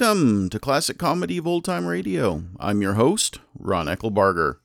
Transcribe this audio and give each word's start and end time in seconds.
Welcome 0.00 0.48
to 0.50 0.60
Classic 0.60 0.96
Comedy 0.96 1.38
of 1.38 1.46
Old 1.48 1.64
Time 1.64 1.84
Radio. 1.84 2.44
I'm 2.60 2.80
your 2.80 2.94
host, 2.94 3.40
Ron 3.58 3.86
Eckelbarger. 3.86 4.58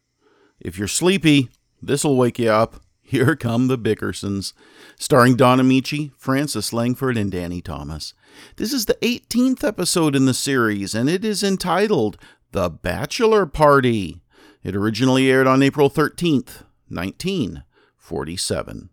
If 0.59 0.77
you're 0.77 0.87
sleepy, 0.87 1.49
this'll 1.81 2.17
wake 2.17 2.37
you 2.37 2.51
up. 2.51 2.81
Here 3.01 3.35
come 3.35 3.65
the 3.65 3.75
Bickersons, 3.75 4.53
starring 4.95 5.35
Don 5.35 5.57
Ameche, 5.57 6.11
Frances 6.17 6.71
Langford, 6.71 7.17
and 7.17 7.31
Danny 7.31 7.61
Thomas. 7.61 8.13
This 8.57 8.71
is 8.71 8.85
the 8.85 8.93
18th 9.01 9.63
episode 9.63 10.15
in 10.15 10.25
the 10.25 10.35
series, 10.35 10.93
and 10.93 11.09
it 11.09 11.25
is 11.25 11.41
entitled 11.41 12.15
The 12.51 12.69
Bachelor 12.69 13.47
Party. 13.47 14.21
It 14.63 14.75
originally 14.75 15.31
aired 15.31 15.47
on 15.47 15.63
April 15.63 15.89
13th, 15.89 16.61
1947. 16.89 18.89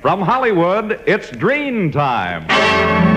From 0.00 0.22
Hollywood, 0.22 1.02
it's 1.06 1.28
Drene 1.28 1.92
Time. 1.92 3.15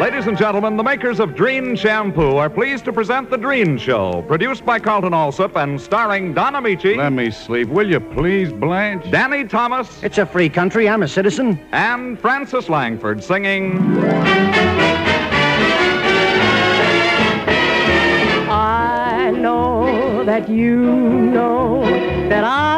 Ladies 0.00 0.28
and 0.28 0.38
gentlemen, 0.38 0.76
the 0.76 0.82
makers 0.82 1.18
of 1.18 1.30
Drene 1.30 1.76
Shampoo 1.76 2.36
are 2.36 2.48
pleased 2.48 2.84
to 2.84 2.92
present 2.92 3.30
The 3.30 3.36
Drene 3.36 3.78
Show, 3.80 4.22
produced 4.28 4.64
by 4.64 4.78
Carlton 4.78 5.12
Alsop 5.12 5.56
and 5.56 5.80
starring 5.80 6.32
Don 6.32 6.54
Ameche, 6.54 6.96
Let 6.96 7.12
me 7.12 7.30
sleep, 7.32 7.68
will 7.68 7.88
you 7.90 7.98
please, 7.98 8.52
Blanche? 8.52 9.10
Danny 9.10 9.44
Thomas, 9.44 10.00
It's 10.04 10.18
a 10.18 10.24
free 10.26 10.48
country. 10.48 10.88
I'm 10.88 11.02
a 11.02 11.08
citizen. 11.08 11.58
and 11.72 12.18
Frances 12.20 12.68
Langford 12.68 13.22
singing. 13.24 13.78
I 18.50 19.30
know 19.36 20.24
that 20.24 20.48
you 20.48 20.76
know 20.76 21.82
that 22.28 22.44
I'll 22.44 22.77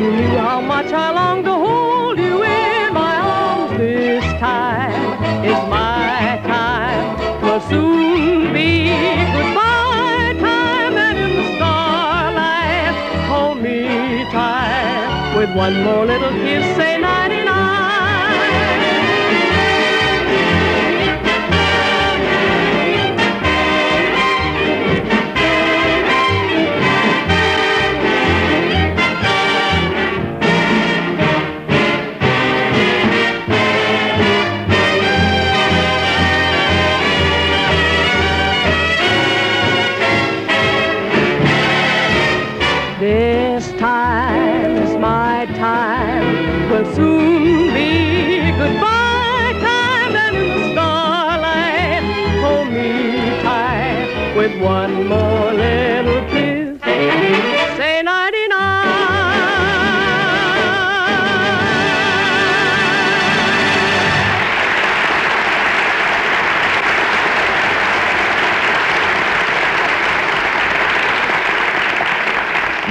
you 0.00 0.10
knew 0.12 0.38
how 0.38 0.60
much 0.60 0.92
I 0.92 1.10
long 1.10 1.42
to 1.42 1.52
hold 1.52 2.18
you 2.18 2.44
in 2.44 2.94
my 2.94 3.16
arms. 3.16 3.78
This 3.78 4.24
time 4.38 5.24
is 5.44 5.58
my 5.68 6.40
time. 6.46 7.42
Will 7.42 7.60
soon 7.68 8.52
be 8.52 8.90
goodbye 9.34 10.36
time, 10.38 10.96
and 10.96 11.18
in 11.18 11.32
the 11.38 11.56
starlight, 11.56 12.94
hold 13.26 13.60
me 13.60 14.24
tight. 14.30 15.36
With 15.36 15.50
one 15.56 15.82
more 15.82 16.06
little 16.06 16.30
kiss, 16.30 16.87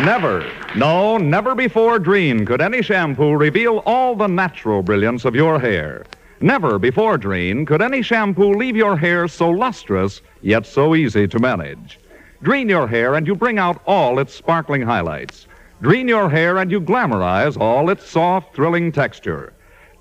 Never, 0.07 0.49
no, 0.73 1.17
never 1.17 1.53
before 1.53 1.99
Drene 1.99 2.47
could 2.47 2.61
any 2.61 2.81
shampoo 2.81 3.33
reveal 3.33 3.79
all 3.85 4.15
the 4.15 4.27
natural 4.27 4.81
brilliance 4.81 5.25
of 5.25 5.35
your 5.35 5.59
hair. 5.59 6.05
Never 6.39 6.79
before 6.79 7.17
Drene 7.17 7.67
could 7.67 7.81
any 7.81 8.01
shampoo 8.01 8.53
leave 8.53 8.77
your 8.77 8.95
hair 8.95 9.27
so 9.27 9.49
lustrous, 9.49 10.21
yet 10.41 10.65
so 10.65 10.95
easy 10.95 11.27
to 11.27 11.39
manage. 11.39 11.99
Drene 12.41 12.69
your 12.69 12.87
hair 12.87 13.15
and 13.15 13.27
you 13.27 13.35
bring 13.35 13.59
out 13.59 13.81
all 13.85 14.17
its 14.17 14.33
sparkling 14.33 14.81
highlights. 14.81 15.45
Drene 15.81 16.07
your 16.07 16.29
hair 16.29 16.57
and 16.57 16.71
you 16.71 16.79
glamorize 16.79 17.59
all 17.59 17.89
its 17.89 18.09
soft, 18.09 18.55
thrilling 18.55 18.93
texture. 18.93 19.51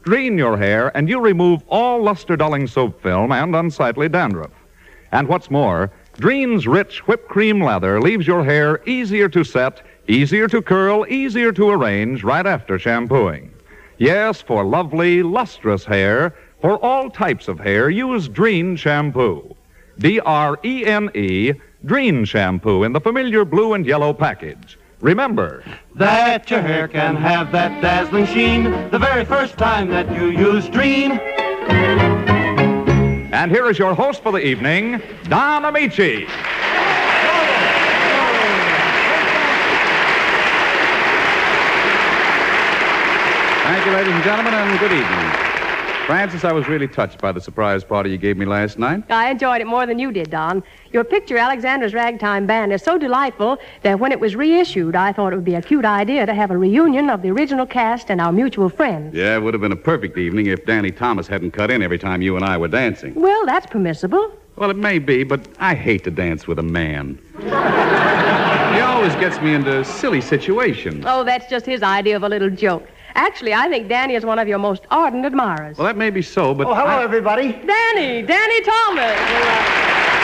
Drene 0.05 0.39
your 0.39 0.57
hair 0.57 0.97
and 0.97 1.09
you 1.09 1.19
remove 1.19 1.65
all 1.67 2.01
luster 2.01 2.37
dulling 2.37 2.69
soap 2.69 3.03
film 3.03 3.33
and 3.33 3.57
unsightly 3.57 4.09
dandruff. 4.09 4.53
And 5.11 5.27
what's 5.27 5.51
more, 5.51 5.91
Drene's 6.19 6.67
rich 6.67 7.07
whipped 7.07 7.29
cream 7.29 7.61
lather 7.61 8.01
leaves 8.01 8.27
your 8.27 8.43
hair 8.43 8.81
easier 8.87 9.29
to 9.29 9.45
set, 9.45 9.83
easier 10.09 10.49
to 10.49 10.63
curl, 10.63 11.07
easier 11.09 11.53
to 11.53 11.71
arrange 11.71 12.23
right 12.23 12.47
after 12.47 12.79
shampooing. 12.79 13.53
Yes, 13.99 14.43
for 14.43 14.65
lovely, 14.65 15.23
lustrous 15.23 15.85
hair, 15.85 16.35
for 16.61 16.83
all 16.85 17.11
types 17.11 17.49
of 17.49 17.59
hair, 17.61 17.89
use 17.91 18.29
Drene 18.29 18.77
shampoo. 18.79 19.57
D 19.99 20.21
R 20.21 20.59
E 20.65 20.85
N 20.85 21.11
E, 21.15 21.53
Drene 21.85 22.27
shampoo 22.27 22.85
in 22.85 22.93
the 22.93 23.01
familiar 23.01 23.45
blue 23.45 23.73
and 23.75 23.87
yellow 23.87 24.13
package. 24.13 24.79
Remember, 25.01 25.63
That 25.95 26.51
your 26.51 26.63
hair 26.63 26.89
can 26.89 27.17
have 27.17 27.53
that 27.53 27.81
dazzling 27.83 28.27
sheen 28.27 28.65
the 28.91 28.99
very 28.99 29.25
first 29.25 29.57
time 29.59 29.89
that 29.91 30.11
you 30.15 30.29
use 30.29 30.67
Drene. 30.69 31.19
and 33.33 33.51
here 33.51 33.69
is 33.71 33.79
your 33.79 33.95
host 33.95 34.23
for 34.23 34.33
the 34.33 34.45
evening, 34.45 35.01
Don 35.25 35.63
Ameche. 35.63 36.27
Thank 43.77 43.89
you, 43.89 43.93
ladies 43.93 44.15
and 44.15 44.25
gentlemen, 44.25 44.55
and 44.55 44.81
good 44.81 44.91
evening. 44.91 46.07
Frances, 46.07 46.45
I 46.45 46.53
was 46.53 46.67
really 46.67 46.89
touched 46.89 47.21
by 47.21 47.31
the 47.31 47.43
surprise 47.43 47.85
party 47.85 48.09
you 48.09 48.17
gave 48.17 48.39
me 48.39 48.47
last 48.47 48.79
night. 48.79 49.05
I 49.11 49.31
enjoyed 49.31 49.61
it 49.61 49.67
more 49.67 49.85
than 49.85 49.99
you 49.99 50.11
did, 50.13 50.31
Don. 50.31 50.63
Your 50.93 51.05
picture, 51.05 51.37
Alexander's 51.37 51.93
Ragtime 51.93 52.47
Band, 52.47 52.73
is 52.73 52.83
so 52.83 52.97
delightful 52.97 53.59
that 53.83 54.01
when 54.01 54.13
it 54.13 54.19
was 54.19 54.35
reissued, 54.35 54.97
I 54.97 55.13
thought 55.13 55.35
it 55.35 55.37
would 55.37 55.45
be 55.45 55.57
a 55.57 55.61
cute 55.61 55.85
idea 55.85 56.25
to 56.25 56.33
have 56.33 56.51
a 56.51 56.57
reunion 56.57 57.11
of 57.11 57.21
the 57.21 57.31
original 57.31 57.67
cast 57.67 58.11
and 58.11 58.19
our 58.19 58.33
mutual 58.33 58.71
friends. 58.71 59.15
Yeah, 59.15 59.37
it 59.37 59.41
would 59.41 59.53
have 59.53 59.61
been 59.61 59.73
a 59.73 59.77
perfect 59.77 60.17
evening 60.17 60.47
if 60.47 60.65
Danny 60.65 60.91
Thomas 60.91 61.27
hadn't 61.27 61.51
cut 61.51 61.71
in 61.71 61.83
every 61.83 61.99
time 61.99 62.23
you 62.23 62.35
and 62.35 62.47
I 62.47 62.57
were 62.57 62.69
dancing. 62.69 63.15
Well, 63.15 63.45
that's 63.45 63.67
permissible. 63.67 64.33
Well, 64.57 64.71
it 64.71 64.79
may 64.79 64.99
be, 64.99 65.23
but 65.23 65.47
I 65.59 65.75
hate 65.75 66.03
to 66.05 66.11
dance 66.11 66.47
with 66.47 66.59
a 66.59 66.63
man. 66.63 67.19
he 67.41 68.81
always 68.81 69.15
gets 69.17 69.39
me 69.43 69.53
into 69.53 69.85
silly 69.85 70.23
situations. 70.23 71.05
Oh, 71.07 71.25
that's 71.25 71.51
just 71.51 71.67
his 71.67 71.83
idea 71.83 72.17
of 72.17 72.23
a 72.23 72.29
little 72.31 72.49
joke. 72.49 72.89
Actually, 73.17 73.55
I 73.55 73.67
think 73.69 73.89
Danny 73.89 74.15
is 74.15 74.27
one 74.27 74.39
of 74.39 74.47
your 74.47 74.59
most 74.59 74.83
ardent 74.91 75.25
admirers. 75.25 75.79
Well, 75.79 75.87
that 75.87 75.97
may 75.97 76.11
be 76.11 76.21
so, 76.23 76.55
but. 76.55 76.67
Oh, 76.67 76.75
hello, 76.75 76.87
I- 76.87 77.03
everybody. 77.03 77.53
Danny, 77.53 78.23
Danny 78.23 78.61
Thomas. 78.61 80.17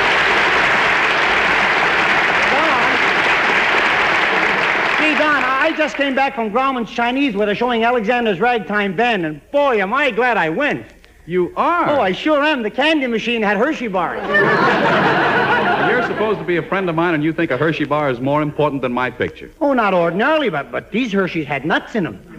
Don, 5.18 5.44
I 5.44 5.62
I 5.72 5.72
just 5.76 5.94
came 5.96 6.14
back 6.14 6.34
from 6.34 6.50
Grauman's 6.50 6.90
Chinese 6.90 7.36
where 7.36 7.46
they're 7.46 7.54
showing 7.54 7.84
Alexander's 7.84 8.40
Ragtime 8.40 8.96
Band, 8.96 9.24
and 9.26 9.40
boy, 9.52 9.80
am 9.80 9.92
I 9.94 10.10
glad 10.10 10.36
I 10.36 10.48
went. 10.48 10.86
You 11.26 11.52
are? 11.56 11.90
Oh, 11.90 12.00
I 12.00 12.12
sure 12.12 12.42
am. 12.42 12.62
The 12.62 12.70
candy 12.70 13.06
machine 13.06 13.42
had 13.42 13.56
Hershey 13.56 13.88
bars. 13.88 14.20
You're 15.90 16.02
supposed 16.02 16.38
to 16.40 16.44
be 16.44 16.56
a 16.56 16.62
friend 16.62 16.88
of 16.88 16.96
mine, 16.96 17.14
and 17.14 17.22
you 17.22 17.32
think 17.32 17.50
a 17.52 17.56
Hershey 17.56 17.84
bar 17.84 18.10
is 18.10 18.20
more 18.20 18.42
important 18.42 18.82
than 18.82 18.92
my 18.92 19.10
picture. 19.10 19.50
Oh, 19.60 19.72
not 19.72 19.94
ordinarily, 19.94 20.48
but, 20.50 20.72
but 20.72 20.90
these 20.90 21.12
Hershey's 21.12 21.46
had 21.46 21.64
nuts 21.64 21.94
in 21.94 22.04
them. 22.04 22.31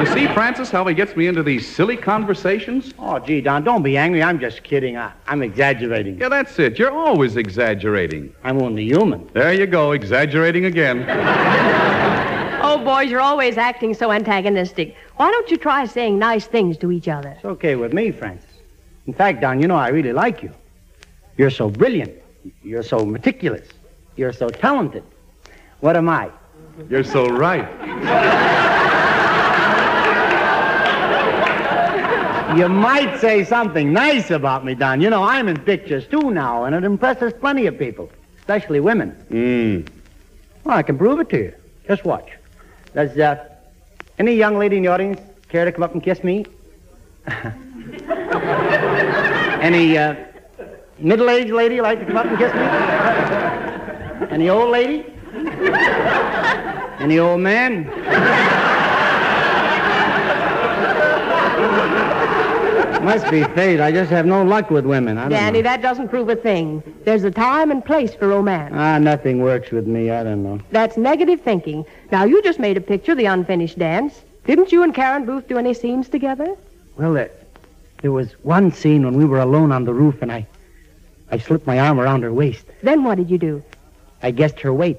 You 0.00 0.06
see, 0.06 0.26
Frances, 0.34 0.70
how 0.70 0.84
he 0.86 0.94
gets 0.94 1.16
me 1.16 1.26
into 1.26 1.42
these 1.42 1.66
silly 1.66 1.96
conversations? 1.96 2.92
Oh, 2.98 3.18
gee, 3.18 3.40
Don, 3.40 3.64
don't 3.64 3.82
be 3.82 3.96
angry. 3.96 4.22
I'm 4.22 4.38
just 4.38 4.62
kidding. 4.62 4.96
I, 4.96 5.12
I'm 5.26 5.42
exaggerating. 5.42 6.18
Yeah, 6.18 6.28
that's 6.28 6.58
it. 6.58 6.78
You're 6.78 6.90
always 6.90 7.36
exaggerating. 7.36 8.34
I'm 8.44 8.60
only 8.60 8.84
human. 8.84 9.28
There 9.32 9.52
you 9.52 9.66
go, 9.66 9.92
exaggerating 9.92 10.66
again. 10.66 11.04
Oh, 12.68 12.78
boys, 12.78 13.08
you're 13.10 13.20
always 13.20 13.58
acting 13.58 13.94
so 13.94 14.10
antagonistic. 14.10 14.96
Why 15.16 15.30
don't 15.30 15.48
you 15.50 15.56
try 15.56 15.86
saying 15.86 16.18
nice 16.18 16.46
things 16.46 16.76
to 16.78 16.90
each 16.90 17.06
other? 17.06 17.28
It's 17.30 17.44
okay 17.44 17.76
with 17.76 17.92
me, 17.92 18.10
Frances. 18.10 18.50
In 19.06 19.12
fact, 19.12 19.40
Don, 19.40 19.60
you 19.60 19.68
know 19.68 19.76
I 19.76 19.88
really 19.88 20.12
like 20.12 20.42
you. 20.42 20.52
You're 21.36 21.50
so 21.50 21.70
brilliant. 21.70 22.12
You're 22.64 22.82
so 22.82 23.06
meticulous. 23.06 23.68
You're 24.16 24.32
so 24.32 24.48
talented. 24.48 25.04
What 25.78 25.96
am 25.96 26.08
I? 26.08 26.28
You're 26.90 27.04
so 27.04 27.28
right. 27.28 28.82
You 32.56 32.68
might 32.70 33.20
say 33.20 33.44
something 33.44 33.92
nice 33.92 34.30
about 34.30 34.64
me, 34.64 34.74
Don. 34.74 35.02
You 35.02 35.10
know, 35.10 35.22
I'm 35.22 35.46
in 35.46 35.58
pictures 35.60 36.06
too 36.06 36.30
now, 36.30 36.64
and 36.64 36.74
it 36.74 36.84
impresses 36.84 37.34
plenty 37.34 37.66
of 37.66 37.78
people, 37.78 38.10
especially 38.38 38.80
women. 38.80 39.14
Mm. 39.30 39.86
Well, 40.64 40.78
I 40.78 40.82
can 40.82 40.96
prove 40.96 41.20
it 41.20 41.28
to 41.30 41.36
you. 41.36 41.52
Just 41.86 42.06
watch. 42.06 42.30
Does 42.94 43.18
uh, 43.18 43.44
any 44.18 44.34
young 44.34 44.56
lady 44.56 44.78
in 44.78 44.84
the 44.84 44.88
audience 44.88 45.20
care 45.50 45.66
to 45.66 45.72
come 45.72 45.82
up 45.82 45.92
and 45.92 46.02
kiss 46.02 46.24
me? 46.24 46.46
any 49.60 49.98
uh, 49.98 50.14
middle-aged 50.98 51.52
lady 51.52 51.82
like 51.82 51.98
to 52.00 52.06
come 52.06 52.16
up 52.16 52.24
and 52.24 52.38
kiss 52.38 52.54
me? 52.54 52.60
Any 54.30 54.48
old 54.48 54.70
lady? 54.70 55.04
Any 57.00 57.18
old 57.18 57.42
man? 57.42 57.84
Must 63.06 63.30
be 63.30 63.44
fate. 63.54 63.80
I 63.80 63.92
just 63.92 64.10
have 64.10 64.26
no 64.26 64.42
luck 64.42 64.68
with 64.68 64.84
women. 64.84 65.16
I 65.16 65.22
don't 65.22 65.30
Danny, 65.30 65.58
know. 65.60 65.70
that 65.70 65.80
doesn't 65.80 66.08
prove 66.08 66.28
a 66.28 66.34
thing. 66.34 66.82
There's 67.04 67.22
a 67.22 67.30
time 67.30 67.70
and 67.70 67.84
place 67.84 68.12
for 68.16 68.26
romance. 68.26 68.74
Ah, 68.76 68.98
nothing 68.98 69.40
works 69.40 69.70
with 69.70 69.86
me. 69.86 70.10
I 70.10 70.24
don't 70.24 70.42
know. 70.42 70.58
That's 70.72 70.96
negative 70.96 71.40
thinking. 71.40 71.84
Now, 72.10 72.24
you 72.24 72.42
just 72.42 72.58
made 72.58 72.76
a 72.76 72.80
picture, 72.80 73.14
The 73.14 73.26
Unfinished 73.26 73.78
Dance. 73.78 74.22
Didn't 74.44 74.72
you 74.72 74.82
and 74.82 74.92
Karin 74.92 75.24
Booth 75.24 75.46
do 75.46 75.56
any 75.56 75.72
scenes 75.72 76.08
together? 76.08 76.56
Well, 76.96 77.12
there, 77.12 77.30
there 78.02 78.10
was 78.10 78.32
one 78.42 78.72
scene 78.72 79.04
when 79.04 79.14
we 79.16 79.24
were 79.24 79.38
alone 79.40 79.70
on 79.70 79.84
the 79.84 79.94
roof, 79.94 80.20
and 80.20 80.32
I, 80.32 80.44
I 81.30 81.38
slipped 81.38 81.66
my 81.66 81.78
arm 81.78 82.00
around 82.00 82.22
her 82.22 82.32
waist. 82.32 82.64
Then 82.82 83.04
what 83.04 83.18
did 83.18 83.30
you 83.30 83.38
do? 83.38 83.62
I 84.20 84.32
guessed 84.32 84.58
her 84.60 84.74
weight. 84.74 84.98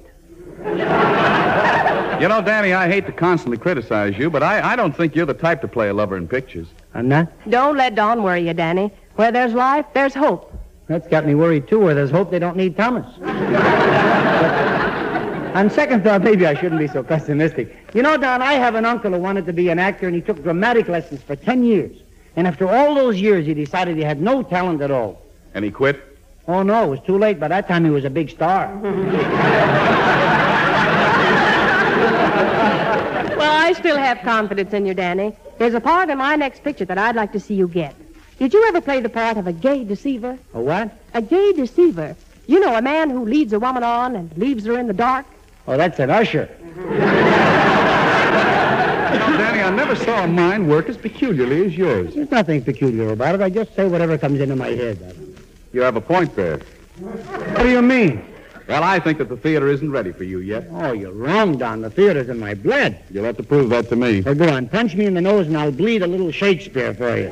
You 2.19 2.27
know, 2.27 2.41
Danny, 2.41 2.73
I 2.73 2.87
hate 2.87 3.05
to 3.05 3.11
constantly 3.11 3.57
criticize 3.57 4.17
you, 4.17 4.29
but 4.29 4.41
I, 4.41 4.71
I 4.73 4.75
don't 4.75 4.95
think 4.95 5.13
you're 5.15 5.25
the 5.27 5.33
type 5.35 5.61
to 5.61 5.67
play 5.67 5.89
a 5.89 5.93
lover 5.93 6.17
in 6.17 6.27
pictures. 6.27 6.67
I'm 6.97 7.07
not. 7.07 7.31
Don't 7.47 7.77
let 7.77 7.93
Don 7.93 8.23
worry 8.23 8.47
you, 8.47 8.55
Danny. 8.55 8.91
Where 9.15 9.31
there's 9.31 9.53
life, 9.53 9.85
there's 9.93 10.15
hope. 10.15 10.51
That's 10.87 11.07
got 11.07 11.27
me 11.27 11.35
worried 11.35 11.67
too. 11.67 11.79
Where 11.79 11.93
there's 11.93 12.09
hope, 12.09 12.31
they 12.31 12.39
don't 12.39 12.57
need 12.57 12.75
Thomas. 12.75 13.05
But 15.47 15.63
on 15.63 15.69
second 15.71 16.03
thought, 16.03 16.21
maybe 16.21 16.45
I 16.45 16.53
shouldn't 16.53 16.77
be 16.79 16.87
so 16.87 17.01
pessimistic. 17.01 17.75
You 17.93 18.03
know, 18.03 18.15
Don, 18.17 18.43
I 18.43 18.53
have 18.53 18.75
an 18.75 18.85
uncle 18.85 19.11
who 19.11 19.17
wanted 19.17 19.45
to 19.47 19.53
be 19.53 19.69
an 19.69 19.79
actor, 19.79 20.05
and 20.05 20.15
he 20.15 20.21
took 20.21 20.43
dramatic 20.43 20.87
lessons 20.87 21.23
for 21.23 21.35
ten 21.35 21.63
years. 21.63 21.97
And 22.35 22.45
after 22.45 22.67
all 22.67 22.93
those 22.93 23.19
years, 23.19 23.47
he 23.47 23.55
decided 23.55 23.97
he 23.97 24.03
had 24.03 24.21
no 24.21 24.43
talent 24.43 24.81
at 24.81 24.91
all. 24.91 25.21
And 25.55 25.65
he 25.65 25.71
quit? 25.71 25.99
Oh 26.47 26.61
no, 26.61 26.83
it 26.83 26.87
was 26.87 26.99
too 27.07 27.17
late. 27.17 27.39
By 27.39 27.47
that 27.47 27.67
time, 27.67 27.85
he 27.85 27.89
was 27.91 28.05
a 28.05 28.09
big 28.09 28.29
star. 28.29 28.67
Well, 33.37 33.56
I 33.67 33.73
still 33.73 33.97
have 33.97 34.21
confidence 34.21 34.71
in 34.71 34.85
you, 34.85 34.93
Danny. 34.93 35.35
There's 35.57 35.73
a 35.73 35.81
part 35.81 36.09
in 36.09 36.17
my 36.19 36.37
next 36.37 36.63
picture 36.63 36.85
that 36.85 36.97
I'd 36.97 37.17
like 37.17 37.33
to 37.33 37.39
see 37.41 37.53
you 37.53 37.67
get. 37.67 37.93
Did 38.39 38.53
you 38.53 38.65
ever 38.69 38.79
play 38.79 39.01
the 39.01 39.09
part 39.09 39.35
of 39.35 39.45
a 39.45 39.51
gay 39.51 39.83
deceiver? 39.83 40.39
A 40.53 40.61
what? 40.61 40.97
A 41.13 41.21
gay 41.21 41.51
deceiver. 41.51 42.15
You 42.45 42.61
know, 42.61 42.77
a 42.77 42.81
man 42.81 43.09
who 43.09 43.25
leads 43.25 43.51
a 43.51 43.59
woman 43.59 43.83
on 43.83 44.15
and 44.15 44.31
leaves 44.37 44.63
her 44.63 44.79
in 44.79 44.87
the 44.87 44.93
dark. 44.93 45.25
Oh, 45.67 45.75
that's 45.75 45.99
an 45.99 46.09
usher. 46.09 46.49
You 46.77 46.83
know, 49.19 49.37
Danny, 49.37 49.61
I 49.61 49.69
never 49.75 49.97
saw 49.97 50.23
a 50.23 50.27
mind 50.27 50.69
work 50.69 50.87
as 50.87 50.95
peculiarly 50.95 51.65
as 51.65 51.75
yours. 51.75 52.15
There's 52.15 52.31
nothing 52.31 52.63
peculiar 52.63 53.09
about 53.09 53.35
it. 53.35 53.41
I 53.41 53.49
just 53.49 53.75
say 53.75 53.85
whatever 53.85 54.17
comes 54.17 54.39
into 54.39 54.55
my 54.55 54.69
head. 54.69 55.13
You 55.73 55.81
have 55.81 55.97
a 55.97 56.01
point 56.01 56.33
there. 56.37 56.59
What 56.99 57.63
do 57.63 57.69
you 57.69 57.81
mean? 57.81 58.23
Well, 58.67 58.83
I 58.83 58.99
think 58.99 59.17
that 59.19 59.29
the 59.29 59.37
theater 59.37 59.69
isn't 59.69 59.89
ready 59.89 60.11
for 60.11 60.25
you 60.25 60.39
yet. 60.39 60.67
Oh, 60.71 60.91
you're 60.91 61.13
wrong, 61.13 61.57
Don. 61.57 61.81
The 61.81 61.89
theater's 61.89 62.27
in 62.27 62.37
my 62.37 62.53
blood. 62.53 62.97
You'll 63.09 63.23
have 63.23 63.37
to 63.37 63.43
prove 63.43 63.69
that 63.69 63.87
to 63.89 63.95
me. 63.95 64.21
Well, 64.21 64.35
go 64.35 64.49
on. 64.49 64.67
Punch 64.67 64.93
me 64.93 65.05
in 65.05 65.13
the 65.13 65.21
nose, 65.21 65.47
and 65.47 65.57
I'll 65.57 65.71
bleed 65.71 66.01
a 66.01 66.07
little 66.07 66.31
Shakespeare 66.31 66.93
for 66.93 67.17
you. 67.17 67.31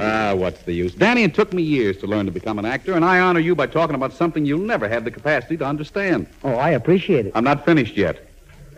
Ah, 0.00 0.34
what's 0.34 0.62
the 0.62 0.72
use? 0.72 0.92
Danny, 0.92 1.22
it 1.22 1.34
took 1.34 1.52
me 1.52 1.62
years 1.62 1.98
to 1.98 2.08
learn 2.08 2.26
to 2.26 2.32
become 2.32 2.58
an 2.58 2.64
actor, 2.64 2.94
and 2.94 3.04
I 3.04 3.20
honor 3.20 3.38
you 3.38 3.54
by 3.54 3.68
talking 3.68 3.94
about 3.94 4.12
something 4.12 4.44
you'll 4.44 4.58
never 4.58 4.88
have 4.88 5.04
the 5.04 5.10
capacity 5.12 5.56
to 5.58 5.64
understand. 5.64 6.26
Oh, 6.42 6.54
I 6.54 6.70
appreciate 6.70 7.26
it. 7.26 7.32
I'm 7.36 7.44
not 7.44 7.64
finished 7.64 7.96
yet. 7.96 8.26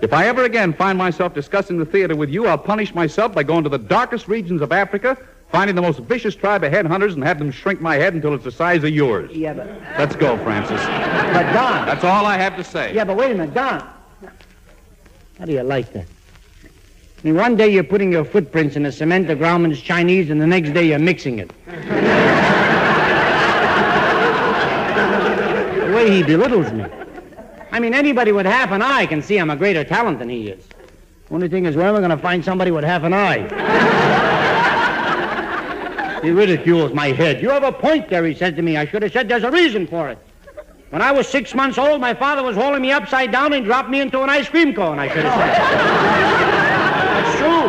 If 0.03 0.13
I 0.13 0.27
ever 0.27 0.45
again 0.45 0.75
find 0.75 0.99
myself 0.99 1.33
discussing 1.33 1.79
the 1.79 1.87
theater 1.87 2.17
with 2.17 2.29
you, 2.29 2.49
I'll 2.49 2.59
punish 2.59 2.93
myself 2.95 3.33
by 3.33 3.45
going 3.45 3.63
to 3.63 3.71
the 3.71 3.79
darkest 3.79 4.29
regions 4.29 4.61
of 4.61 4.73
Africa, 4.73 5.17
finding 5.53 5.77
the 5.77 5.83
most 5.83 6.01
vicious 6.01 6.35
tribe 6.35 6.65
of 6.65 6.73
headhunters, 6.73 7.13
and 7.13 7.23
have 7.23 7.39
them 7.39 7.51
shrink 7.51 7.81
my 7.81 7.97
head 7.97 8.15
until 8.15 8.35
it's 8.35 8.45
the 8.45 8.51
size 8.51 8.83
of 8.83 8.91
yours. 8.91 9.31
Yeah, 9.31 9.53
but, 9.53 9.69
Let's 9.99 10.17
go, 10.17 10.37
Frances. 10.39 10.81
but 10.81 11.53
Don. 11.53 11.87
That's 11.87 12.03
all 12.05 12.25
I 12.25 12.39
have 12.39 12.57
to 12.57 12.65
say. 12.65 12.95
Yeah, 12.95 13.05
but 13.05 13.17
wait 13.17 13.31
a 13.31 13.35
minute, 13.35 13.55
Don. 13.55 13.87
How 15.39 15.45
do 15.45 15.53
you 15.53 15.63
like 15.63 15.93
that? 15.93 16.07
I 16.65 17.23
mean, 17.23 17.37
one 17.37 17.55
day 17.55 17.69
you're 17.69 17.85
putting 17.85 18.11
your 18.11 18.25
footprints 18.25 18.75
in 18.77 18.83
the 18.83 18.91
cement 18.91 19.31
of 19.31 19.39
Grauman's 19.39 19.81
Chinese, 19.81 20.31
and 20.31 20.41
the 20.41 20.47
next 20.47 20.71
day 20.71 20.89
you're 20.89 20.99
mixing 20.99 21.39
it. 21.39 21.51
the 25.77 25.93
way 25.95 26.11
he 26.11 26.23
belittles 26.23 26.73
me. 26.73 26.87
I 27.71 27.79
mean, 27.79 27.95
anybody 27.95 28.33
with 28.33 28.47
half 28.47 28.71
an 28.73 28.83
eye 28.83 29.07
can 29.07 29.23
see 29.23 29.37
I'm 29.39 29.51
a 29.51 29.57
greater 29.57 29.85
talent 29.85 30.19
than 30.19 30.29
he 30.29 30.49
is. 30.49 30.65
Only 31.31 31.49
thing 31.49 31.67
is, 31.67 31.77
where 31.77 31.87
am 31.87 31.95
I 31.97 31.99
going 31.99 32.11
to 32.11 32.17
find 32.19 32.45
somebody 32.45 32.71
with 32.71 32.85
half 32.85 33.03
an 33.05 33.13
eye? 33.15 33.49
He 36.23 36.31
ridicules 36.31 36.93
my 36.93 37.09
head. 37.09 37.43
You 37.43 37.51
have 37.51 37.65
a 37.65 37.73
point 37.73 38.09
there, 38.09 38.25
he 38.25 38.35
said 38.35 38.57
to 38.57 38.63
me. 38.63 38.77
I 38.77 38.87
should 38.87 39.03
have 39.03 39.13
said 39.13 39.29
there's 39.29 39.43
a 39.43 39.51
reason 39.51 39.87
for 39.87 40.09
it. 40.09 40.19
When 40.91 41.03
I 41.03 41.11
was 41.11 41.27
six 41.27 41.55
months 41.55 41.79
old, 41.79 42.01
my 42.01 42.15
father 42.15 42.43
was 42.43 42.55
holding 42.55 42.83
me 42.83 42.93
upside 42.93 43.33
down 43.33 43.53
and 43.55 43.65
dropped 43.65 43.89
me 43.89 44.01
into 44.01 44.21
an 44.23 44.31
ice 44.31 44.49
cream 44.49 44.75
cone, 44.75 44.99
I 44.99 45.09
should 45.09 45.25
have 45.25 45.35
said. 45.35 45.59
That's 47.25 47.39
true. 47.39 47.69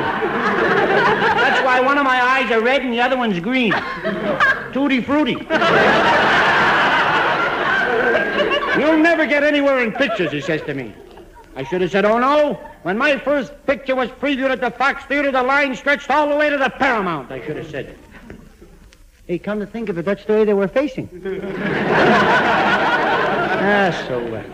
That's 1.41 1.65
why 1.65 1.79
one 1.79 1.97
of 1.97 2.03
my 2.03 2.21
eyes 2.21 2.51
are 2.51 2.61
red 2.61 2.81
and 2.83 2.93
the 2.93 2.99
other 2.99 3.17
one's 3.17 3.39
green. 3.39 3.71
Tutti 3.71 5.01
frutti. 5.01 5.37
You'll 8.79 8.97
never 8.97 9.25
get 9.25 9.43
anywhere 9.43 9.79
in 9.79 9.91
pictures, 9.93 10.31
he 10.31 10.41
says 10.41 10.61
to 10.63 10.73
me. 10.73 10.93
I 11.55 11.63
should 11.63 11.81
have 11.81 11.91
said, 11.91 12.05
oh 12.05 12.17
no. 12.17 12.59
When 12.81 12.97
my 12.97 13.17
first 13.17 13.53
picture 13.65 13.95
was 13.95 14.09
previewed 14.09 14.49
at 14.49 14.59
the 14.59 14.71
Fox 14.71 15.05
Theater, 15.05 15.31
the 15.31 15.43
line 15.43 15.75
stretched 15.75 16.09
all 16.09 16.27
the 16.27 16.35
way 16.35 16.49
to 16.49 16.57
the 16.57 16.69
Paramount, 16.69 17.31
I 17.31 17.45
should 17.45 17.55
have 17.55 17.69
said. 17.69 17.97
Hey, 19.33 19.39
come 19.39 19.59
to 19.61 19.65
think 19.65 19.89
of 19.89 19.97
it, 19.97 20.05
that's 20.05 20.23
the 20.25 20.33
way 20.33 20.45
they 20.45 20.53
were 20.53 20.67
facing. 20.67 21.09
ah, 23.63 24.05
so 24.07 24.23
what? 24.29 24.45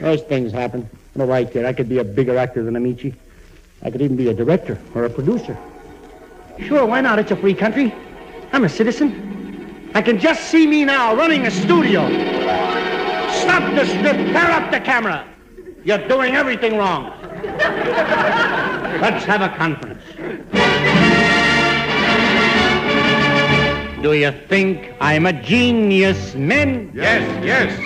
Those 0.00 0.22
things 0.22 0.52
happen. 0.52 0.88
What 1.12 1.26
do 1.26 1.32
I 1.32 1.44
care? 1.44 1.66
I 1.66 1.74
could 1.74 1.90
be 1.90 1.98
a 1.98 2.04
bigger 2.04 2.38
actor 2.38 2.64
than 2.64 2.72
Ameche. 2.76 3.14
I 3.82 3.90
could 3.90 4.00
even 4.00 4.16
be 4.16 4.30
a 4.30 4.32
director 4.32 4.78
or 4.94 5.04
a 5.04 5.10
producer. 5.10 5.54
Sure, 6.60 6.86
why 6.86 7.02
not? 7.02 7.18
It's 7.18 7.30
a 7.30 7.36
free 7.36 7.52
country. 7.52 7.94
I'm 8.52 8.64
a 8.64 8.70
citizen. 8.70 9.90
I 9.94 10.00
can 10.00 10.18
just 10.18 10.44
see 10.44 10.66
me 10.66 10.86
now 10.86 11.14
running 11.14 11.46
a 11.46 11.50
studio. 11.50 12.00
Stop 13.42 13.74
the 13.74 13.84
strip. 13.84 14.16
Pair 14.32 14.50
up 14.50 14.70
the 14.70 14.80
camera. 14.80 15.28
You're 15.84 16.08
doing 16.08 16.36
everything 16.36 16.78
wrong. 16.78 17.12
Let's 19.02 19.26
have 19.26 19.42
a 19.42 19.50
conference. 19.58 20.02
Do 24.02 24.12
you 24.14 24.32
think 24.48 24.94
I'm 24.98 25.26
a 25.26 25.32
genius, 25.32 26.34
men? 26.34 26.90
Yes, 26.94 27.20
yes. 27.44 27.78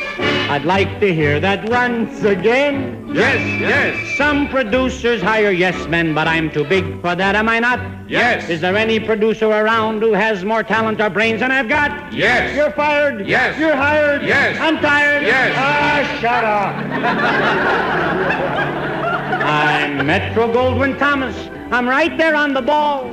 I'd 0.49 0.65
like 0.65 1.01
to 1.01 1.13
hear 1.13 1.41
that 1.41 1.69
once 1.69 2.23
again. 2.23 3.11
Yes, 3.13 3.41
yes. 3.61 4.17
Some 4.17 4.49
producers 4.49 5.21
hire 5.21 5.51
yes 5.51 5.89
men, 5.89 6.15
but 6.15 6.29
I'm 6.29 6.53
too 6.53 6.63
big 6.63 6.85
for 7.01 7.17
that, 7.17 7.35
am 7.35 7.49
I 7.49 7.59
not? 7.59 7.81
Yes. 8.09 8.49
Is 8.49 8.61
there 8.61 8.77
any 8.77 9.01
producer 9.01 9.49
around 9.49 10.03
who 10.03 10.13
has 10.13 10.45
more 10.45 10.63
talent 10.63 11.01
or 11.01 11.11
brains 11.11 11.41
than 11.41 11.51
I've 11.51 11.69
got? 11.69 12.13
Yes. 12.13 12.55
You're 12.55 12.71
fired. 12.71 13.27
Yes. 13.27 13.59
You're 13.59 13.75
hired. 13.75 14.23
Yes. 14.23 14.57
I'm 14.61 14.79
tired. 14.79 15.25
Yes. 15.25 15.53
Ah, 15.57 16.05
shut 16.21 16.45
up. 16.45 16.77
I'm 19.45 20.07
Metro 20.07 20.47
Goldwyn 20.53 20.97
Thomas. 20.97 21.35
I'm 21.73 21.89
right 21.89 22.17
there 22.17 22.37
on 22.37 22.55
the 22.55 22.63
ball. 22.63 23.11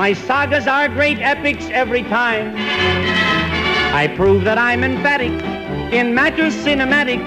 My 0.00 0.14
sagas 0.14 0.66
are 0.66 0.88
great 0.88 1.18
epics 1.18 1.68
every 1.72 2.02
time. 2.04 2.54
I 3.94 4.08
prove 4.16 4.44
that 4.44 4.56
I'm 4.56 4.82
emphatic 4.82 5.30
in 5.92 6.14
matters 6.14 6.54
cinematic. 6.54 7.20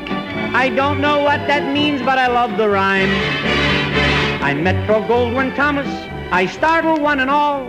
I 0.55 0.69
don't 0.69 0.99
know 0.99 1.21
what 1.21 1.45
that 1.45 1.71
means, 1.71 2.01
but 2.01 2.17
I 2.17 2.25
love 2.25 2.57
the 2.57 2.67
rhyme. 2.67 3.11
I'm 4.41 4.63
Metro 4.63 5.03
Goldwyn 5.03 5.55
Thomas. 5.55 5.87
I 6.31 6.47
startle 6.47 6.99
one 6.99 7.19
and 7.19 7.29
all 7.29 7.63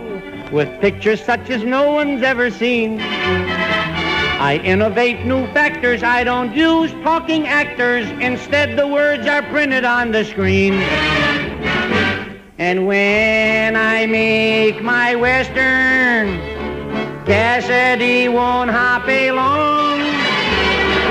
with 0.51 0.81
pictures 0.81 1.23
such 1.23 1.51
as 1.51 1.63
no 1.63 1.91
one's 1.91 2.23
ever 2.23 2.49
seen. 2.49 2.99
I 2.99 4.59
innovate 4.63 5.23
new 5.23 5.45
factors. 5.53 6.01
I 6.01 6.23
don't 6.23 6.55
use 6.55 6.91
talking 7.03 7.45
actors. 7.45 8.09
Instead, 8.19 8.75
the 8.75 8.87
words 8.87 9.27
are 9.27 9.43
printed 9.43 9.85
on 9.85 10.11
the 10.11 10.25
screen. 10.25 10.73
And 12.57 12.87
when 12.87 13.75
I 13.75 14.05
make 14.05 14.81
my 14.81 15.13
western, 15.13 16.39
Cassidy 17.25 18.29
won't 18.29 18.71
hop 18.71 19.09
along. 19.09 19.99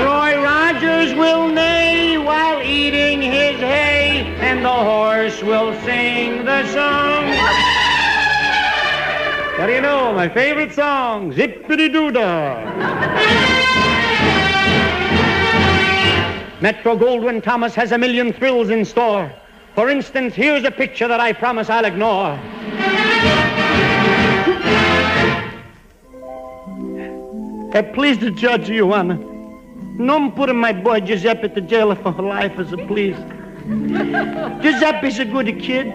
Roy 0.03 0.41
Rogers 0.41 1.13
will 1.13 1.47
neigh 1.47 2.17
while 2.17 2.63
eating 2.63 3.21
his 3.21 3.59
hay, 3.59 4.35
and 4.39 4.65
the 4.65 4.69
horse 4.69 5.43
will 5.43 5.79
sing 5.81 6.45
the 6.45 6.65
song. 6.73 7.29
What 9.59 9.67
do 9.67 9.73
you 9.73 9.81
know? 9.81 10.13
My 10.13 10.27
favorite 10.27 10.73
song, 10.73 11.31
Zippity 11.31 11.93
Doodah. 11.93 12.65
Metro 16.59 16.97
Goldwyn 16.97 17.43
Thomas 17.43 17.75
has 17.75 17.91
a 17.91 17.97
million 17.99 18.33
thrills 18.33 18.71
in 18.71 18.83
store. 18.83 19.31
For 19.75 19.89
instance, 19.89 20.33
here's 20.33 20.63
a 20.63 20.71
picture 20.71 21.05
that 21.09 21.19
I 21.19 21.33
promise 21.33 21.69
I'll 21.69 21.83
ignore. 21.83 22.39
Uh, 27.75 27.83
please 27.93 28.17
the 28.17 28.31
judge, 28.31 28.69
Your 28.69 28.93
Honor. 28.93 29.17
No 29.97 30.31
putting 30.31 30.55
my 30.55 30.71
boy 30.71 31.01
Giuseppe 31.01 31.49
to 31.49 31.59
jail 31.59 31.93
for 31.93 32.13
life 32.13 32.57
as 32.57 32.71
a 32.71 32.77
please. 32.77 33.17
Giuseppe's 34.61 35.19
a 35.19 35.25
good 35.25 35.59
kid. 35.59 35.93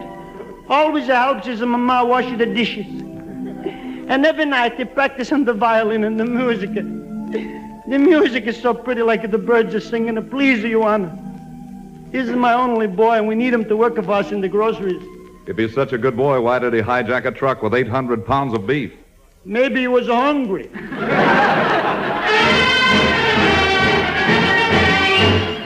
Always 0.68 1.06
helps 1.06 1.46
his 1.46 1.62
mama 1.62 2.04
wash 2.04 2.30
the 2.36 2.44
dishes. 2.44 2.84
And 2.86 4.26
every 4.26 4.44
night 4.44 4.76
they 4.76 4.84
practice 4.84 5.32
on 5.32 5.46
the 5.46 5.54
violin 5.54 6.04
and 6.04 6.20
the 6.20 6.26
music. 6.26 6.74
The 6.74 7.98
music 7.98 8.44
is 8.44 8.60
so 8.60 8.74
pretty 8.74 9.00
like 9.00 9.30
the 9.30 9.38
birds 9.38 9.74
are 9.74 9.80
singing. 9.80 10.22
Please, 10.28 10.62
Your 10.62 10.86
Honor. 10.86 11.29
This 12.10 12.28
is 12.28 12.34
my 12.34 12.54
only 12.54 12.88
boy, 12.88 13.18
and 13.18 13.28
we 13.28 13.36
need 13.36 13.54
him 13.54 13.64
to 13.66 13.76
work 13.76 13.94
for 13.94 14.10
us 14.10 14.32
in 14.32 14.40
the 14.40 14.48
groceries. 14.48 15.00
If 15.46 15.56
he's 15.56 15.72
such 15.72 15.92
a 15.92 15.98
good 15.98 16.16
boy, 16.16 16.40
why 16.40 16.58
did 16.58 16.74
he 16.74 16.80
hijack 16.80 17.24
a 17.24 17.30
truck 17.30 17.62
with 17.62 17.72
800 17.72 18.26
pounds 18.26 18.52
of 18.52 18.66
beef? 18.66 18.92
Maybe 19.44 19.80
he 19.82 19.88
was 19.88 20.08
hungry. 20.08 20.68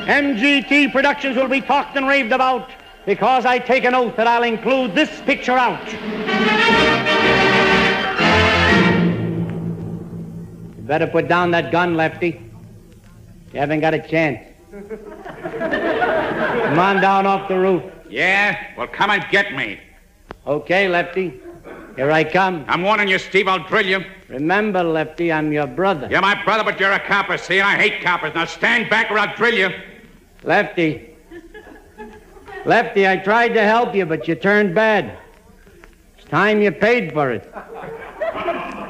MGT 0.04 0.92
Productions 0.92 1.36
will 1.36 1.48
be 1.48 1.62
talked 1.62 1.96
and 1.96 2.06
raved 2.06 2.32
about 2.32 2.70
because 3.06 3.46
I 3.46 3.58
take 3.58 3.84
an 3.84 3.94
oath 3.94 4.16
that 4.16 4.26
I'll 4.26 4.42
include 4.42 4.94
this 4.94 5.08
picture 5.22 5.56
out. 5.56 5.92
You 10.76 10.82
better 10.82 11.06
put 11.06 11.26
down 11.26 11.52
that 11.52 11.72
gun, 11.72 11.94
Lefty. 11.94 12.40
You 13.54 13.60
haven't 13.60 13.80
got 13.80 13.94
a 13.94 13.98
chance. 13.98 14.53
Come 16.64 16.78
on 16.78 17.00
down 17.00 17.26
off 17.26 17.48
the 17.48 17.58
roof. 17.58 17.84
Yeah? 18.08 18.74
Well, 18.76 18.88
come 18.88 19.10
and 19.10 19.24
get 19.30 19.54
me. 19.54 19.78
Okay, 20.46 20.88
Lefty. 20.88 21.40
Here 21.94 22.10
I 22.10 22.24
come. 22.24 22.64
I'm 22.66 22.82
warning 22.82 23.06
you, 23.06 23.18
Steve, 23.18 23.46
I'll 23.46 23.62
drill 23.68 23.86
you. 23.86 24.04
Remember, 24.28 24.82
Lefty, 24.82 25.32
I'm 25.32 25.52
your 25.52 25.68
brother. 25.68 26.08
You're 26.10 26.20
my 26.20 26.42
brother, 26.42 26.64
but 26.64 26.80
you're 26.80 26.90
a 26.90 26.98
copper. 26.98 27.38
See, 27.38 27.60
I 27.60 27.76
hate 27.76 28.02
coppers. 28.02 28.34
Now 28.34 28.46
stand 28.46 28.90
back 28.90 29.12
or 29.12 29.18
I'll 29.18 29.36
drill 29.36 29.54
you. 29.54 29.70
Lefty. 30.42 31.14
Lefty, 32.66 33.06
I 33.06 33.16
tried 33.18 33.50
to 33.50 33.62
help 33.62 33.94
you, 33.94 34.06
but 34.06 34.26
you 34.26 34.34
turned 34.34 34.74
bad. 34.74 35.16
It's 36.18 36.28
time 36.28 36.60
you 36.60 36.72
paid 36.72 37.12
for 37.12 37.30
it. 37.30 37.48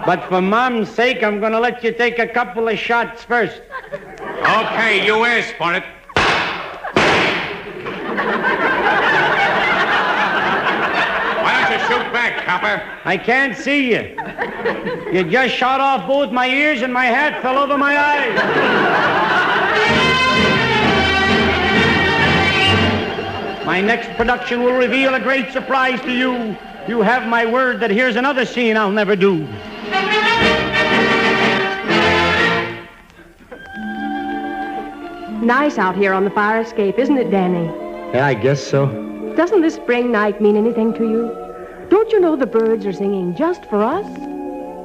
But 0.07 0.25
for 0.29 0.41
Mom's 0.41 0.89
sake, 0.89 1.23
I'm 1.23 1.41
going 1.41 1.53
to 1.53 1.61
let 1.61 1.85
you 1.85 1.93
take 1.93 2.19
a 2.19 2.27
couple 2.27 2.69
of 2.69 2.79
shots 2.79 3.23
first. 3.23 3.61
Okay, 4.41 5.07
you 5.07 5.25
asked 5.25 5.55
for 5.55 5.73
it. 5.75 5.85
Why 11.43 11.53
don't 11.61 11.73
you 11.73 11.79
shoot 11.87 12.13
back, 12.13 12.45
copper? 12.45 12.83
I 13.05 13.17
can't 13.17 13.57
see 13.57 13.93
you. 13.93 14.17
You 15.13 15.25
just 15.31 15.55
shot 15.55 15.81
off 15.81 16.07
both 16.07 16.33
my 16.33 16.49
ears 16.49 16.83
and 16.83 16.93
my 16.93 17.07
hat 17.07 17.41
fell 17.43 17.59
over 17.59 17.79
my 17.79 17.97
eyes. 17.97 18.35
My 23.65 23.81
next 23.81 24.11
production 24.17 24.63
will 24.63 24.77
reveal 24.77 25.15
a 25.15 25.21
great 25.21 25.53
surprise 25.53 26.01
to 26.03 26.13
you. 26.13 26.57
You 26.87 27.01
have 27.01 27.27
my 27.27 27.47
word 27.47 27.81
that 27.81 27.91
here's 27.91 28.17
another 28.17 28.45
scene 28.45 28.77
I'll 28.77 28.91
never 28.91 29.17
do. 29.17 29.47
Nice 35.45 35.77
out 35.77 35.95
here 35.95 36.15
on 36.15 36.25
the 36.25 36.31
fire 36.31 36.63
escape, 36.63 36.99
isn't 36.99 37.19
it, 37.19 37.31
Danny? 37.31 37.67
Yeah, 38.15 38.27
I 38.27 38.33
guess 38.33 38.67
so. 38.67 38.87
Doesn't 39.37 39.61
this 39.61 39.75
spring 39.75 40.11
night 40.11 40.41
mean 40.41 40.57
anything 40.57 40.95
to 40.95 41.03
you? 41.03 41.87
Don't 41.91 42.11
you 42.13 42.19
know 42.19 42.35
the 42.35 42.47
birds 42.47 42.87
are 42.87 42.95
singing 42.95 43.37
just 43.37 43.67
for 43.67 43.85
us? 43.85 44.07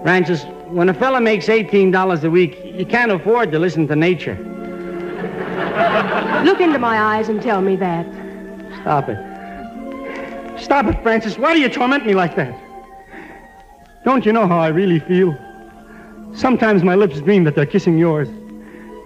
Frances, 0.03 0.43
when 0.67 0.89
a 0.89 0.93
fella 0.93 1.21
makes 1.21 1.45
$18 1.45 2.23
a 2.25 2.29
week, 2.29 2.59
you 2.65 2.85
can't 2.85 3.09
afford 3.09 3.53
to 3.53 3.59
listen 3.59 3.87
to 3.87 3.95
nature. 3.95 4.35
Look 6.43 6.59
into 6.59 6.77
my 6.77 6.99
eyes 6.99 7.29
and 7.29 7.41
tell 7.41 7.61
me 7.61 7.77
that. 7.77 8.05
Stop 8.81 9.07
it. 9.07 10.59
Stop 10.59 10.87
it, 10.87 11.01
Frances. 11.01 11.39
Why 11.39 11.53
do 11.53 11.61
you 11.61 11.69
torment 11.69 12.05
me 12.05 12.15
like 12.15 12.35
that? 12.35 12.53
Don't 14.03 14.25
you 14.25 14.33
know 14.33 14.45
how 14.45 14.59
I 14.59 14.67
really 14.67 14.99
feel? 14.99 15.37
Sometimes 16.33 16.83
my 16.83 16.95
lips 16.95 17.21
dream 17.21 17.45
that 17.45 17.55
they're 17.55 17.65
kissing 17.65 17.97
yours. 17.97 18.27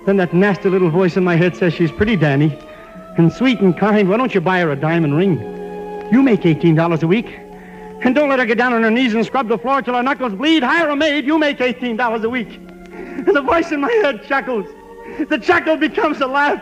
Then 0.05 0.17
that 0.17 0.33
nasty 0.33 0.69
little 0.69 0.89
voice 0.89 1.15
in 1.15 1.24
my 1.24 1.36
head 1.36 1.55
says 1.55 1.74
she's 1.74 1.91
pretty, 1.91 2.15
Danny. 2.15 2.57
And 3.17 3.31
sweet 3.31 3.60
and 3.60 3.77
kind. 3.77 4.10
Why 4.10 4.17
don't 4.17 4.33
you 4.33 4.41
buy 4.41 4.60
her 4.60 4.72
a 4.72 4.75
diamond 4.75 5.15
ring? 5.15 5.39
You 6.12 6.22
make 6.22 6.41
$18 6.41 7.03
a 7.03 7.07
week. 7.07 7.27
And 8.01 8.13
don't 8.13 8.27
let 8.27 8.39
her 8.39 8.45
get 8.45 8.57
down 8.57 8.74
on 8.74 8.83
her 8.83 8.91
knees 8.91 9.13
and 9.13 9.25
scrub 9.25 9.48
the 9.48 9.57
floor 9.57 9.81
till 9.81 9.93
her 9.93 10.03
knuckles 10.03 10.33
bleed. 10.33 10.62
Hire 10.62 10.89
a 10.89 10.95
maid. 10.95 11.25
You 11.25 11.39
make 11.39 11.60
$18 11.60 12.24
a 12.24 12.29
week. 12.29 12.60
And 12.91 13.27
the 13.27 13.41
voice 13.41 13.72
in 13.72 13.79
my 13.79 13.91
head 13.91 14.24
chuckles. 14.24 14.67
The 15.29 15.38
chuckle 15.38 15.77
becomes 15.77 16.19
a 16.19 16.27
laugh. 16.27 16.62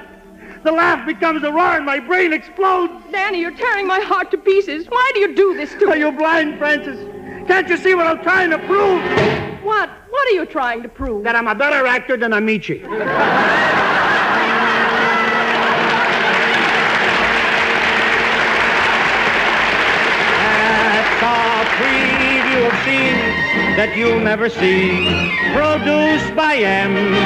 The 0.64 0.72
laugh 0.72 1.08
becomes 1.08 1.44
a 1.44 1.52
roar 1.52 1.78
and 1.78 1.86
my 1.86 2.00
brain 2.00 2.34
explodes. 2.34 2.94
Danny, 3.12 3.40
you're 3.40 3.56
tearing 3.56 3.88
my 3.88 4.00
heart 4.00 4.30
to 4.32 4.38
pieces. 4.38 4.86
Why 4.88 5.12
do 5.16 5.22
you 5.22 5.36
do 5.36 5.56
this 5.56 5.72
to 5.72 5.88
me? 5.88 5.94
Are 5.94 5.98
you 5.98 6.12
blind, 6.12 6.60
Frances? 6.60 7.00
Can't 7.48 7.68
you 7.68 7.78
see 7.78 7.96
what 7.96 8.06
I'm 8.06 8.22
trying 8.22 8.52
to 8.52 8.60
prove? 8.60 9.41
What? 9.64 9.90
What 10.10 10.28
are 10.28 10.32
you 10.32 10.46
trying 10.46 10.82
to 10.84 10.90
prove? 10.90 11.24
That 11.24 11.36
I'm 11.36 11.48
a 11.48 11.54
better 11.56 11.86
actor 11.86 12.18
than 12.18 12.32
Ameche. 12.32 12.82
That's 20.42 21.22
a 21.22 21.66
preview 21.78 22.68
of 22.68 22.74
scenes 22.84 23.78
that 23.78 23.96
you'll 23.96 24.20
never 24.20 24.50
see. 24.50 25.06
Produced 25.54 26.36
by 26.36 26.58
MGT. 26.58 27.22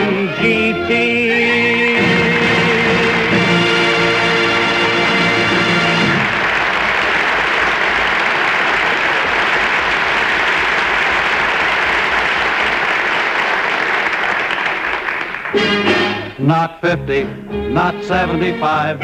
Not 16.46 16.80
50, 16.80 17.24
not 17.72 18.04
75, 18.04 19.00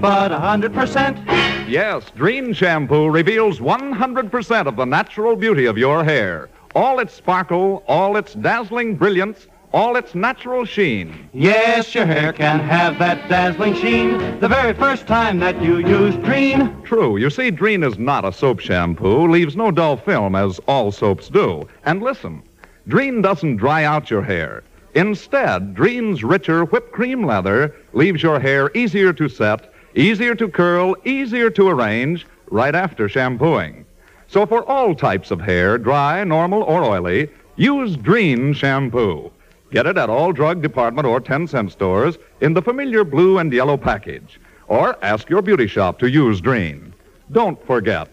but 0.00 0.30
100%. 0.30 1.68
Yes, 1.68 2.04
Drene 2.16 2.54
Shampoo 2.54 3.08
reveals 3.08 3.58
100% 3.58 4.66
of 4.68 4.76
the 4.76 4.84
natural 4.84 5.34
beauty 5.34 5.66
of 5.66 5.76
your 5.76 6.04
hair. 6.04 6.48
All 6.76 7.00
its 7.00 7.12
sparkle, 7.12 7.82
all 7.88 8.16
its 8.16 8.34
dazzling 8.34 8.94
brilliance, 8.94 9.48
all 9.72 9.96
its 9.96 10.14
natural 10.14 10.64
sheen. 10.64 11.28
Yes, 11.32 11.96
your 11.96 12.06
hair 12.06 12.32
can 12.32 12.60
have 12.60 13.00
that 13.00 13.28
dazzling 13.28 13.74
sheen 13.74 14.38
the 14.38 14.46
very 14.46 14.72
first 14.72 15.08
time 15.08 15.40
that 15.40 15.60
you 15.60 15.78
use 15.78 16.14
Drene. 16.18 16.84
True. 16.84 17.16
You 17.16 17.28
see, 17.28 17.50
Drene 17.50 17.84
is 17.84 17.98
not 17.98 18.24
a 18.24 18.32
soap 18.32 18.60
shampoo, 18.60 19.26
leaves 19.26 19.56
no 19.56 19.72
dull 19.72 19.96
film 19.96 20.36
as 20.36 20.60
all 20.68 20.92
soaps 20.92 21.28
do. 21.28 21.68
And 21.84 22.04
listen, 22.04 22.44
Drene 22.88 23.20
doesn't 23.20 23.56
dry 23.56 23.82
out 23.82 24.10
your 24.12 24.22
hair. 24.22 24.62
Instead, 24.94 25.74
Drene's 25.74 26.22
richer 26.22 26.64
whipped 26.64 26.92
cream 26.92 27.26
leather 27.26 27.74
leaves 27.92 28.22
your 28.22 28.38
hair 28.38 28.70
easier 28.74 29.12
to 29.12 29.28
set, 29.28 29.72
Easier 29.96 30.34
to 30.34 30.48
curl, 30.48 30.96
easier 31.04 31.50
to 31.50 31.68
arrange 31.68 32.26
right 32.50 32.74
after 32.74 33.08
shampooing. 33.08 33.84
So 34.26 34.44
for 34.44 34.68
all 34.68 34.92
types 34.92 35.30
of 35.30 35.40
hair, 35.40 35.78
dry, 35.78 36.24
normal, 36.24 36.64
or 36.64 36.82
oily, 36.82 37.28
use 37.54 37.96
Drene 37.96 38.56
shampoo. 38.56 39.30
Get 39.70 39.86
it 39.86 39.96
at 39.96 40.10
all 40.10 40.32
drug 40.32 40.62
department 40.62 41.06
or 41.06 41.20
10 41.20 41.46
cent 41.46 41.70
stores 41.70 42.18
in 42.40 42.54
the 42.54 42.62
familiar 42.62 43.04
blue 43.04 43.38
and 43.38 43.52
yellow 43.52 43.76
package. 43.76 44.40
Or 44.66 44.98
ask 45.04 45.30
your 45.30 45.42
beauty 45.42 45.68
shop 45.68 46.00
to 46.00 46.10
use 46.10 46.40
Drene. 46.40 46.92
Don't 47.30 47.64
forget, 47.64 48.08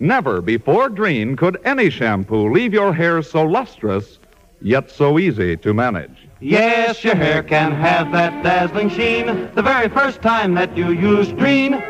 never 0.00 0.40
before 0.40 0.88
Drene 0.88 1.36
could 1.36 1.60
any 1.64 1.90
shampoo 1.90 2.50
leave 2.50 2.72
your 2.72 2.94
hair 2.94 3.20
so 3.20 3.44
lustrous, 3.44 4.17
yet 4.60 4.90
so 4.90 5.18
easy 5.18 5.56
to 5.58 5.74
manage. 5.74 6.28
Yes, 6.40 7.02
your 7.02 7.16
hair 7.16 7.42
can 7.42 7.72
have 7.72 8.12
that 8.12 8.42
dazzling 8.42 8.90
sheen 8.90 9.26
the 9.54 9.62
very 9.62 9.88
first 9.88 10.22
time 10.22 10.54
that 10.54 10.76
you 10.76 10.92
use 10.92 11.28
Drene. 11.28 11.82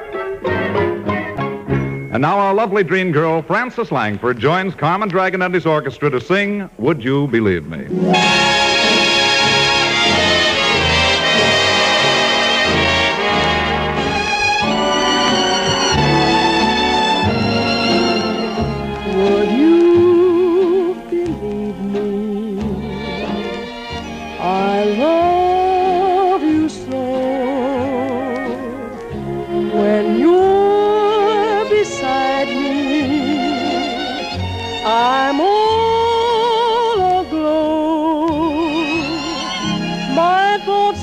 And 2.11 2.23
now 2.23 2.39
our 2.39 2.55
lovely 2.55 2.83
dream 2.83 3.13
girl, 3.13 3.43
Frances 3.43 3.93
Langford, 3.93 4.39
joins 4.39 4.75
Carmen 4.75 5.09
Dragon 5.09 5.43
and 5.43 5.55
his 5.55 5.67
orchestra 5.67 6.11
to 6.11 6.21
sing 6.21 6.69
Would 6.79 7.05
You 7.05 7.29
Believe 7.29 7.67
Me? 7.67 7.87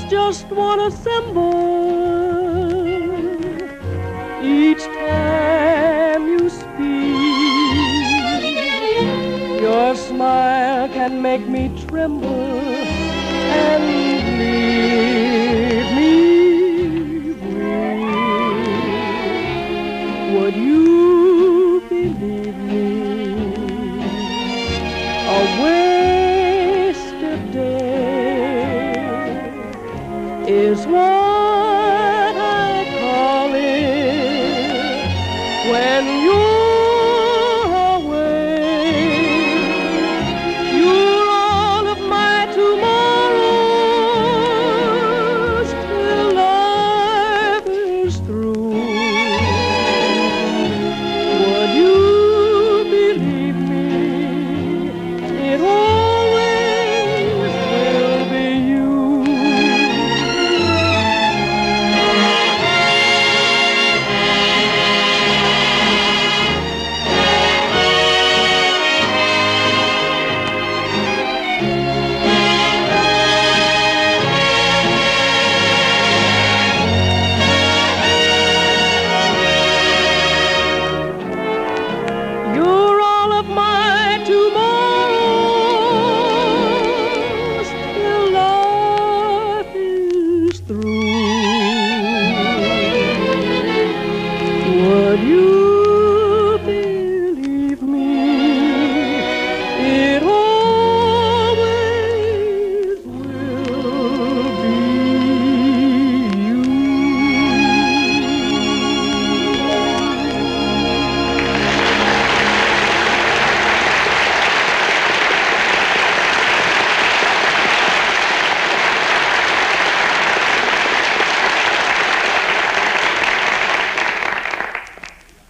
Just 0.08 0.48
to 0.48 0.86
assemble 0.86 1.96
each 4.42 4.84
time 4.84 6.28
you 6.28 6.48
speak. 6.48 6.76
Your 9.60 9.94
smile 9.96 10.88
can 10.88 11.20
make 11.22 11.46
me 11.48 11.70
tremble 11.88 12.75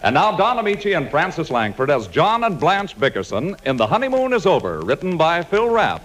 And 0.07 0.13
now 0.13 0.31
Don 0.37 0.57
Ameche 0.57 0.95
and 0.95 1.11
Frances 1.11 1.51
Langford 1.51 1.89
as 1.89 2.07
John 2.07 2.45
and 2.45 2.57
Blanche 2.57 2.97
Bickerson 2.97 3.57
in 3.65 3.75
The 3.75 3.87
Honeymoon 3.87 4.31
is 4.31 4.45
Over, 4.45 4.79
written 4.79 5.17
by 5.17 5.43
Phil 5.43 5.67
Rapp. 5.67 6.01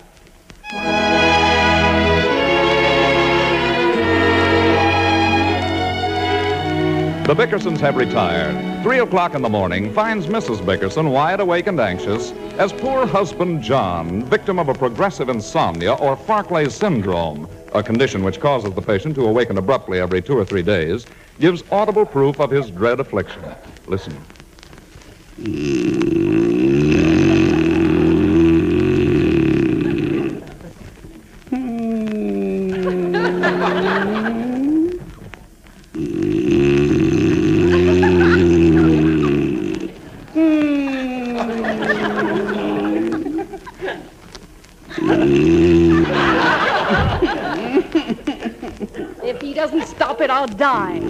The 7.29 7.35
Bickersons 7.37 7.79
have 7.79 7.95
retired. 7.95 8.83
Three 8.83 8.99
o'clock 8.99 9.37
in 9.37 9.43
the 9.43 9.49
morning 9.49 9.95
finds 9.95 10.27
Mrs. 10.27 10.67
Bickerson 10.67 11.11
wide 11.11 11.39
awake 11.39 11.69
and 11.69 11.79
anxious 11.79 12.33
as 12.59 12.73
poor 12.73 13.07
husband 13.07 13.63
John, 13.63 14.25
victim 14.25 14.59
of 14.59 14.69
a 14.69 14.75
progressive 14.75 15.29
insomnia 15.29 15.93
or 15.93 16.17
Farclay 16.17 16.69
syndrome, 16.73 17.49
a 17.73 17.85
condition 17.85 18.25
which 18.25 18.41
causes 18.41 18.73
the 18.73 18.83
patient 18.83 19.15
to 19.15 19.27
awaken 19.27 19.59
abruptly 19.59 20.01
every 20.01 20.21
two 20.21 20.37
or 20.37 20.45
three 20.45 20.63
days, 20.63 21.07
gives 21.43 21.65
audible 21.73 22.07
proof 22.07 22.39
of 22.39 22.53
his 22.53 22.71
dread 22.71 23.01
affliction. 23.01 23.43
Listen. 23.89 24.13
Hmm. 25.43 26.82
It, 50.23 50.31
I'll 50.31 50.47
die. 50.47 51.01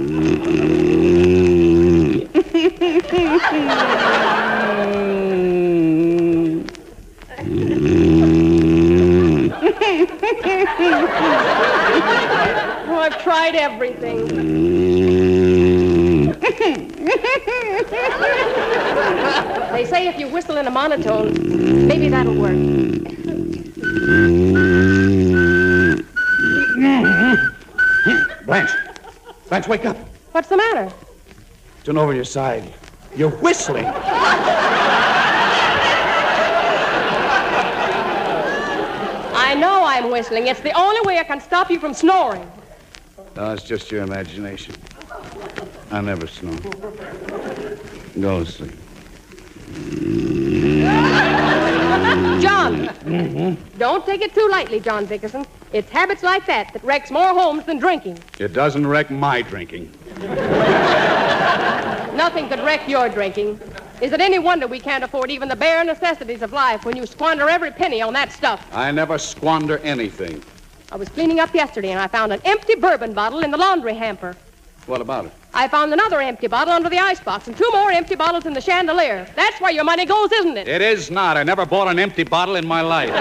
Oh, 12.85 12.99
I've 12.99 13.23
tried 13.23 13.55
everything. 13.55 14.27
they 19.73 19.85
say 19.87 20.09
if 20.09 20.19
you 20.19 20.29
whistle 20.29 20.57
in 20.57 20.67
a 20.67 20.71
monotone, 20.71 21.87
maybe 21.87 22.09
that'll 22.09 22.35
work. 22.35 22.57
Blanche, 29.63 29.69
wake 29.69 29.85
up. 29.87 29.97
What's 30.33 30.49
the 30.49 30.57
matter? 30.57 30.93
Turn 31.85 31.97
over 31.97 32.13
your 32.13 32.25
side. 32.25 32.75
You're 33.15 33.31
whistling. 33.31 33.85
I 39.35 39.55
know 39.59 39.85
I'm 39.85 40.11
whistling. 40.11 40.49
It's 40.49 40.61
the 40.61 40.73
only 40.73 41.01
way 41.03 41.19
I 41.19 41.25
can 41.25 41.41
stop 41.41 41.71
you 41.71 41.79
from 41.79 41.95
snoring. 41.95 42.51
No, 43.37 43.53
it's 43.53 43.63
just 43.63 43.93
your 43.93 44.03
imagination. 44.03 44.75
I 45.91 46.01
never 46.01 46.27
snore. 46.27 46.59
Go 48.19 48.45
to 48.45 48.51
sleep. 48.51 48.73
John, 52.43 52.89
Mm-hmm. 53.05 53.79
don't 53.79 54.05
take 54.05 54.21
it 54.21 54.35
too 54.35 54.49
lightly, 54.51 54.81
John 54.81 55.07
Bickerson. 55.07 55.47
It's 55.73 55.89
habits 55.91 56.23
like 56.23 56.45
that 56.47 56.73
that 56.73 56.83
wrecks 56.85 57.11
more 57.11 57.29
homes 57.29 57.65
than 57.65 57.79
drinking. 57.79 58.19
It 58.39 58.53
doesn't 58.53 58.87
wreck 58.87 59.11
my 59.11 59.43
drinking. 59.43 59.93
Nothing 62.15 62.49
could 62.49 62.61
wreck 62.61 62.87
your 62.89 63.09
drinking. 63.09 63.59
Is 64.01 64.13
it 64.13 64.21
any 64.21 64.39
wonder 64.39 64.67
we 64.67 64.81
can't 64.81 65.05
afford 65.05 65.31
even 65.31 65.49
the 65.49 65.57
bare 65.57 65.85
necessities 65.85 66.43
of 66.43 66.53
life 66.53 66.85
when 66.85 66.97
you 66.97 67.07
squander 67.07 67.49
every 67.49 67.71
penny 67.71 68.03
on 68.03 68.13
that 68.15 68.33
stuff? 68.33 68.67
I 68.73 68.91
never 68.91 69.17
squander 69.19 69.79
anything. 69.79 70.43
I 70.91 70.97
was 70.97 71.09
cleaning 71.09 71.41
up 71.41 71.55
yesterday 71.55 71.91
and 71.91 72.01
I 72.01 72.07
found 72.09 72.33
an 72.33 72.41
empty 72.45 72.75
bourbon 72.75 73.15
bottle 73.15 73.41
in 73.41 73.51
the 73.51 73.57
laundry 73.57 73.95
hamper. 73.95 74.37
What 74.87 75.01
about 75.01 75.27
it? 75.27 75.33
I 75.55 75.69
found 75.69 75.93
another 75.93 76.21
empty 76.21 76.47
bottle 76.47 76.73
under 76.73 76.89
the 76.89 76.99
icebox 76.99 77.47
and 77.47 77.55
two 77.55 77.71
more 77.73 77.91
empty 77.91 78.15
bottles 78.15 78.47
in 78.47 78.55
the 78.55 78.61
chandelier. 78.61 79.29
That's 79.37 79.61
where 79.61 79.71
your 79.71 79.85
money 79.85 80.07
goes, 80.07 80.33
isn't 80.33 80.57
it? 80.57 80.67
It 80.67 80.81
is 80.81 81.11
not. 81.11 81.37
I 81.37 81.43
never 81.43 81.67
bought 81.67 81.89
an 81.89 81.99
empty 81.99 82.25
bottle 82.25 82.57
in 82.57 82.67
my 82.67 82.81
life. 82.81 83.11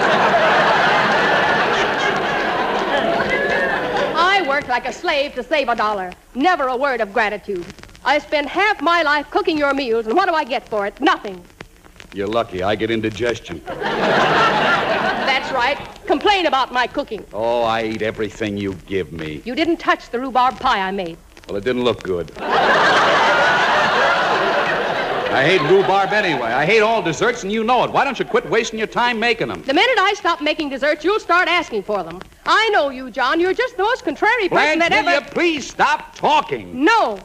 I 4.16 4.44
worked 4.48 4.68
like 4.68 4.86
a 4.86 4.92
slave 4.92 5.34
to 5.34 5.42
save 5.42 5.68
a 5.68 5.76
dollar. 5.76 6.14
Never 6.34 6.68
a 6.68 6.76
word 6.76 7.02
of 7.02 7.12
gratitude. 7.12 7.66
I 8.02 8.18
spend 8.18 8.48
half 8.48 8.80
my 8.80 9.02
life 9.02 9.30
cooking 9.30 9.58
your 9.58 9.74
meals, 9.74 10.06
and 10.06 10.16
what 10.16 10.26
do 10.26 10.34
I 10.34 10.44
get 10.44 10.68
for 10.70 10.86
it? 10.86 10.98
Nothing. 11.00 11.44
You're 12.14 12.28
lucky. 12.28 12.62
I 12.62 12.74
get 12.76 12.90
indigestion. 12.90 13.60
That's 13.66 15.52
right. 15.52 15.78
Complain 16.06 16.46
about 16.46 16.72
my 16.72 16.86
cooking. 16.86 17.26
Oh, 17.32 17.62
I 17.62 17.84
eat 17.84 18.00
everything 18.02 18.56
you 18.56 18.74
give 18.86 19.12
me. 19.12 19.42
You 19.44 19.54
didn't 19.54 19.76
touch 19.76 20.10
the 20.10 20.18
rhubarb 20.18 20.58
pie 20.60 20.80
I 20.80 20.90
made. 20.90 21.18
Well, 21.52 21.58
it 21.58 21.64
didn't 21.64 21.84
look 21.84 22.02
good. 22.02 22.32
I 25.28 25.44
hate 25.44 25.60
rhubarb 25.70 26.10
anyway. 26.14 26.48
I 26.50 26.64
hate 26.64 26.80
all 26.80 27.02
desserts, 27.02 27.42
and 27.42 27.52
you 27.52 27.62
know 27.62 27.84
it. 27.84 27.90
Why 27.90 28.04
don't 28.04 28.18
you 28.18 28.24
quit 28.24 28.48
wasting 28.48 28.78
your 28.78 28.88
time 28.88 29.20
making 29.20 29.48
them? 29.48 29.60
The 29.60 29.74
minute 29.74 29.98
I 29.98 30.14
stop 30.14 30.40
making 30.40 30.70
desserts, 30.70 31.04
you'll 31.04 31.20
start 31.20 31.48
asking 31.48 31.82
for 31.82 32.02
them. 32.04 32.22
I 32.46 32.70
know 32.70 32.88
you, 32.88 33.10
John. 33.10 33.38
You're 33.38 33.52
just 33.52 33.76
the 33.76 33.82
most 33.82 34.02
contrary 34.02 34.48
person 34.48 34.78
Blanche, 34.78 34.88
that 34.92 35.04
will 35.04 35.10
ever. 35.10 35.26
you 35.26 35.30
please 35.32 35.68
stop 35.70 36.14
talking? 36.16 36.82
No, 36.82 37.18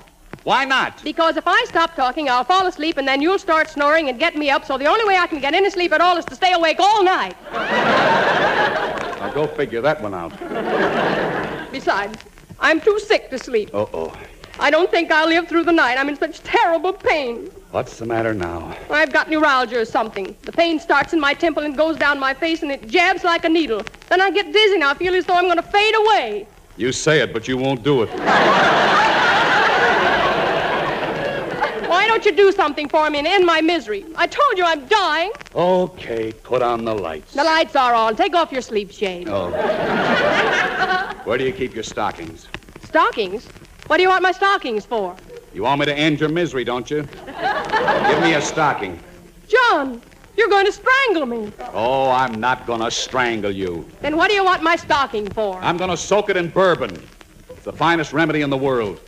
Why 0.43 0.65
not? 0.65 1.01
because 1.05 1.37
if 1.37 1.47
I 1.47 1.63
stop 1.69 1.95
talking, 1.95 2.27
I'll 2.29 2.43
fall 2.43 2.67
asleep, 2.67 2.97
and 2.97 3.07
then 3.07 3.21
you'll 3.21 3.39
start 3.39 3.69
snoring 3.69 4.09
and 4.09 4.19
get 4.19 4.35
me 4.35 4.49
up. 4.49 4.65
So 4.65 4.77
the 4.77 4.87
only 4.87 5.05
way 5.05 5.15
I 5.15 5.27
can 5.27 5.39
get 5.39 5.53
any 5.53 5.69
sleep 5.69 5.93
at 5.93 6.01
all 6.01 6.17
is 6.17 6.25
to 6.25 6.35
stay 6.35 6.51
awake 6.51 6.81
all 6.81 7.01
night. 7.01 7.37
Now 7.53 9.31
go 9.33 9.47
figure 9.47 9.79
that 9.79 10.01
one 10.01 10.13
out. 10.13 10.33
Besides, 11.71 12.17
I'm 12.59 12.81
too 12.81 12.99
sick 12.99 13.29
to 13.29 13.39
sleep. 13.39 13.73
Uh-oh. 13.73 14.15
I 14.59 14.71
don't 14.71 14.89
think 14.89 15.11
I'll 15.11 15.27
live 15.27 15.47
through 15.47 15.65
the 15.65 15.71
night. 15.71 15.97
I'm 15.97 16.09
in 16.09 16.17
such 16.17 16.41
terrible 16.41 16.91
pain. 16.91 17.51
What's 17.71 17.99
the 17.99 18.05
matter 18.05 18.33
now? 18.33 18.75
I've 18.89 19.13
got 19.13 19.29
neuralgia 19.29 19.79
or 19.79 19.85
something. 19.85 20.35
The 20.43 20.51
pain 20.51 20.79
starts 20.79 21.13
in 21.13 21.19
my 21.19 21.33
temple 21.35 21.63
and 21.63 21.77
goes 21.77 21.97
down 21.97 22.19
my 22.19 22.33
face, 22.33 22.63
and 22.63 22.71
it 22.71 22.87
jabs 22.87 23.23
like 23.23 23.45
a 23.45 23.49
needle. 23.49 23.83
Then 24.09 24.21
I 24.21 24.31
get 24.31 24.51
dizzy, 24.51 24.75
and 24.75 24.83
I 24.83 24.95
feel 24.95 25.13
as 25.13 25.25
though 25.25 25.35
I'm 25.35 25.45
going 25.45 25.57
to 25.57 25.61
fade 25.63 25.95
away. 25.95 26.47
You 26.75 26.91
say 26.91 27.19
it, 27.21 27.33
but 27.33 27.47
you 27.47 27.57
won't 27.57 27.83
do 27.83 28.03
it. 28.03 28.09
Why 32.17 32.23
don't 32.23 32.35
you 32.35 32.45
do 32.45 32.51
something 32.51 32.89
for 32.89 33.07
me 33.11 33.19
and 33.19 33.27
end 33.27 33.45
my 33.45 33.61
misery? 33.61 34.03
I 34.15 34.25
told 34.25 34.57
you 34.57 34.65
I'm 34.65 34.87
dying. 34.87 35.31
Okay, 35.53 36.31
put 36.31 36.63
on 36.63 36.83
the 36.83 36.95
lights. 36.95 37.35
The 37.35 37.43
lights 37.43 37.75
are 37.75 37.93
on. 37.93 38.15
Take 38.15 38.33
off 38.33 38.51
your 38.51 38.63
sleep 38.63 38.91
shade. 38.91 39.29
Oh. 39.29 39.51
Where 41.25 41.37
do 41.37 41.43
you 41.45 41.53
keep 41.53 41.75
your 41.75 41.83
stockings? 41.83 42.47
Stockings? 42.85 43.45
What 43.85 43.97
do 43.97 44.01
you 44.01 44.09
want 44.09 44.23
my 44.23 44.31
stockings 44.31 44.83
for? 44.83 45.15
You 45.53 45.61
want 45.61 45.79
me 45.79 45.85
to 45.85 45.93
end 45.93 46.19
your 46.19 46.29
misery, 46.29 46.63
don't 46.63 46.89
you? 46.89 47.03
Give 47.03 48.21
me 48.23 48.33
a 48.33 48.41
stocking. 48.41 48.99
John, 49.47 50.01
you're 50.35 50.49
going 50.49 50.65
to 50.65 50.71
strangle 50.71 51.27
me. 51.27 51.51
Oh, 51.71 52.09
I'm 52.09 52.39
not 52.39 52.65
gonna 52.65 52.89
strangle 52.89 53.51
you. 53.51 53.87
Then 54.01 54.17
what 54.17 54.29
do 54.29 54.33
you 54.33 54.43
want 54.43 54.63
my 54.63 54.75
stocking 54.75 55.29
for? 55.29 55.59
I'm 55.59 55.77
gonna 55.77 55.95
soak 55.95 56.31
it 56.31 56.37
in 56.37 56.49
bourbon. 56.49 56.99
It's 57.51 57.65
the 57.65 57.73
finest 57.73 58.11
remedy 58.11 58.41
in 58.41 58.49
the 58.49 58.57
world. 58.57 59.01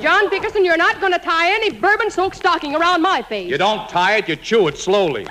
John 0.00 0.28
Bickerson, 0.28 0.64
you're 0.64 0.76
not 0.76 1.00
going 1.00 1.12
to 1.12 1.18
tie 1.18 1.48
any 1.54 1.70
bourbon-soaked 1.70 2.36
stocking 2.36 2.74
around 2.74 3.00
my 3.00 3.22
face. 3.22 3.50
You 3.50 3.56
don't 3.56 3.88
tie 3.88 4.16
it, 4.16 4.28
you 4.28 4.36
chew 4.36 4.68
it 4.68 4.76
slowly. 4.76 5.22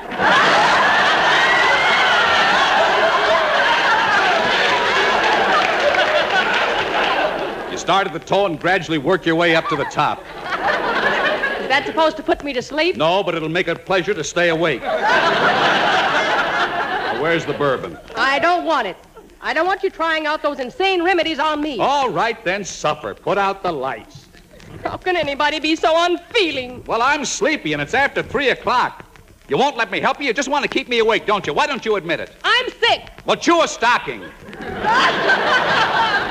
You 7.72 7.78
start 7.78 8.08
at 8.08 8.14
the 8.14 8.20
toe 8.20 8.48
and 8.48 8.60
gradually 8.60 8.98
work 8.98 9.26
your 9.26 9.36
way 9.36 9.56
up 9.56 9.68
to 9.68 9.76
the 9.76 9.84
top. 9.86 10.20
Is 10.20 11.70
that 11.70 11.84
supposed 11.86 12.18
to 12.18 12.24
put 12.24 12.44
me 12.44 12.54
to 12.54 12.62
sleep? 12.62 12.96
No, 12.96 13.22
but 13.22 13.36
it'll 13.36 13.50
make 13.50 13.68
it 13.68 13.78
a 13.78 13.80
pleasure 13.80 14.14
to 14.14 14.24
stay 14.24 14.50
awake. 14.50 14.82
Now, 17.16 17.22
where's 17.22 17.46
the 17.46 17.54
bourbon? 17.54 17.98
I 18.16 18.40
don't 18.40 18.66
want 18.66 18.88
it. 18.88 18.98
I 19.42 19.54
don't 19.54 19.68
want 19.68 19.84
you 19.84 19.90
trying 19.90 20.26
out 20.26 20.42
those 20.42 20.60
insane 20.60 21.04
remedies 21.04 21.40
on 21.40 21.62
me. 21.62 21.80
All 21.80 22.10
right, 22.10 22.44
then 22.44 22.66
suffer. 22.66 23.14
Put 23.14 23.38
out 23.38 23.62
the 23.64 23.72
lights. 23.72 24.25
How 24.86 24.98
can 24.98 25.18
anybody 25.18 25.60
be 25.60 25.76
so 25.76 25.92
unfeeling? 26.06 26.84
Well, 26.86 27.02
I'm 27.02 27.26
sleepy 27.26 27.74
and 27.74 27.82
it's 27.82 27.96
after 27.96 28.22
three 28.22 28.50
o'clock. 28.50 29.04
You 29.48 29.58
won't 29.58 29.78
let 29.78 29.90
me 29.90 30.00
help 30.00 30.20
you? 30.20 30.28
You 30.28 30.34
just 30.34 30.48
want 30.48 30.62
to 30.62 30.70
keep 30.70 30.88
me 30.88 31.00
awake, 31.00 31.26
don't 31.26 31.46
you? 31.48 31.54
Why 31.56 31.66
don't 31.66 31.84
you 31.84 31.96
admit 31.96 32.20
it? 32.20 32.32
I'm 32.44 32.70
sick. 32.70 33.10
Well, 33.26 33.36
chew 33.36 33.62
a 33.64 33.68
stocking. 33.68 34.24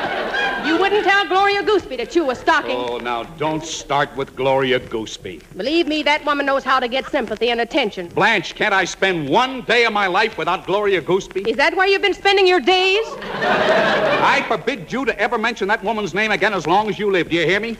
You 0.64 0.78
wouldn't 0.78 1.04
tell 1.04 1.26
Gloria 1.28 1.62
Gooseby 1.62 1.98
to 1.98 2.06
chew 2.06 2.30
a 2.30 2.34
stocking. 2.34 2.74
Oh, 2.74 2.96
now 2.96 3.24
don't 3.24 3.62
start 3.62 4.16
with 4.16 4.34
Gloria 4.34 4.80
Gooseby. 4.80 5.42
Believe 5.54 5.86
me, 5.86 6.02
that 6.04 6.24
woman 6.24 6.46
knows 6.46 6.64
how 6.64 6.80
to 6.80 6.88
get 6.88 7.06
sympathy 7.10 7.50
and 7.50 7.60
attention. 7.60 8.08
Blanche, 8.08 8.54
can't 8.54 8.72
I 8.72 8.86
spend 8.86 9.28
one 9.28 9.60
day 9.62 9.84
of 9.84 9.92
my 9.92 10.06
life 10.06 10.38
without 10.38 10.66
Gloria 10.66 11.02
Gooseby? 11.02 11.46
Is 11.46 11.58
that 11.58 11.76
where 11.76 11.86
you've 11.86 12.00
been 12.00 12.14
spending 12.14 12.46
your 12.46 12.60
days? 12.60 13.04
I 13.20 14.42
forbid 14.48 14.90
you 14.90 15.04
to 15.04 15.16
ever 15.18 15.36
mention 15.36 15.68
that 15.68 15.84
woman's 15.84 16.14
name 16.14 16.30
again 16.30 16.54
as 16.54 16.66
long 16.66 16.88
as 16.88 16.98
you 16.98 17.10
live. 17.10 17.28
Do 17.28 17.36
you 17.36 17.44
hear 17.44 17.60
me? 17.60 17.76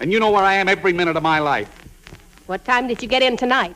And 0.00 0.12
you 0.12 0.20
know 0.20 0.30
where 0.30 0.42
I 0.42 0.54
am 0.54 0.68
every 0.68 0.92
minute 0.92 1.16
of 1.16 1.22
my 1.22 1.38
life. 1.38 1.70
What 2.46 2.64
time 2.64 2.88
did 2.88 3.02
you 3.02 3.08
get 3.08 3.22
in 3.22 3.36
tonight? 3.36 3.74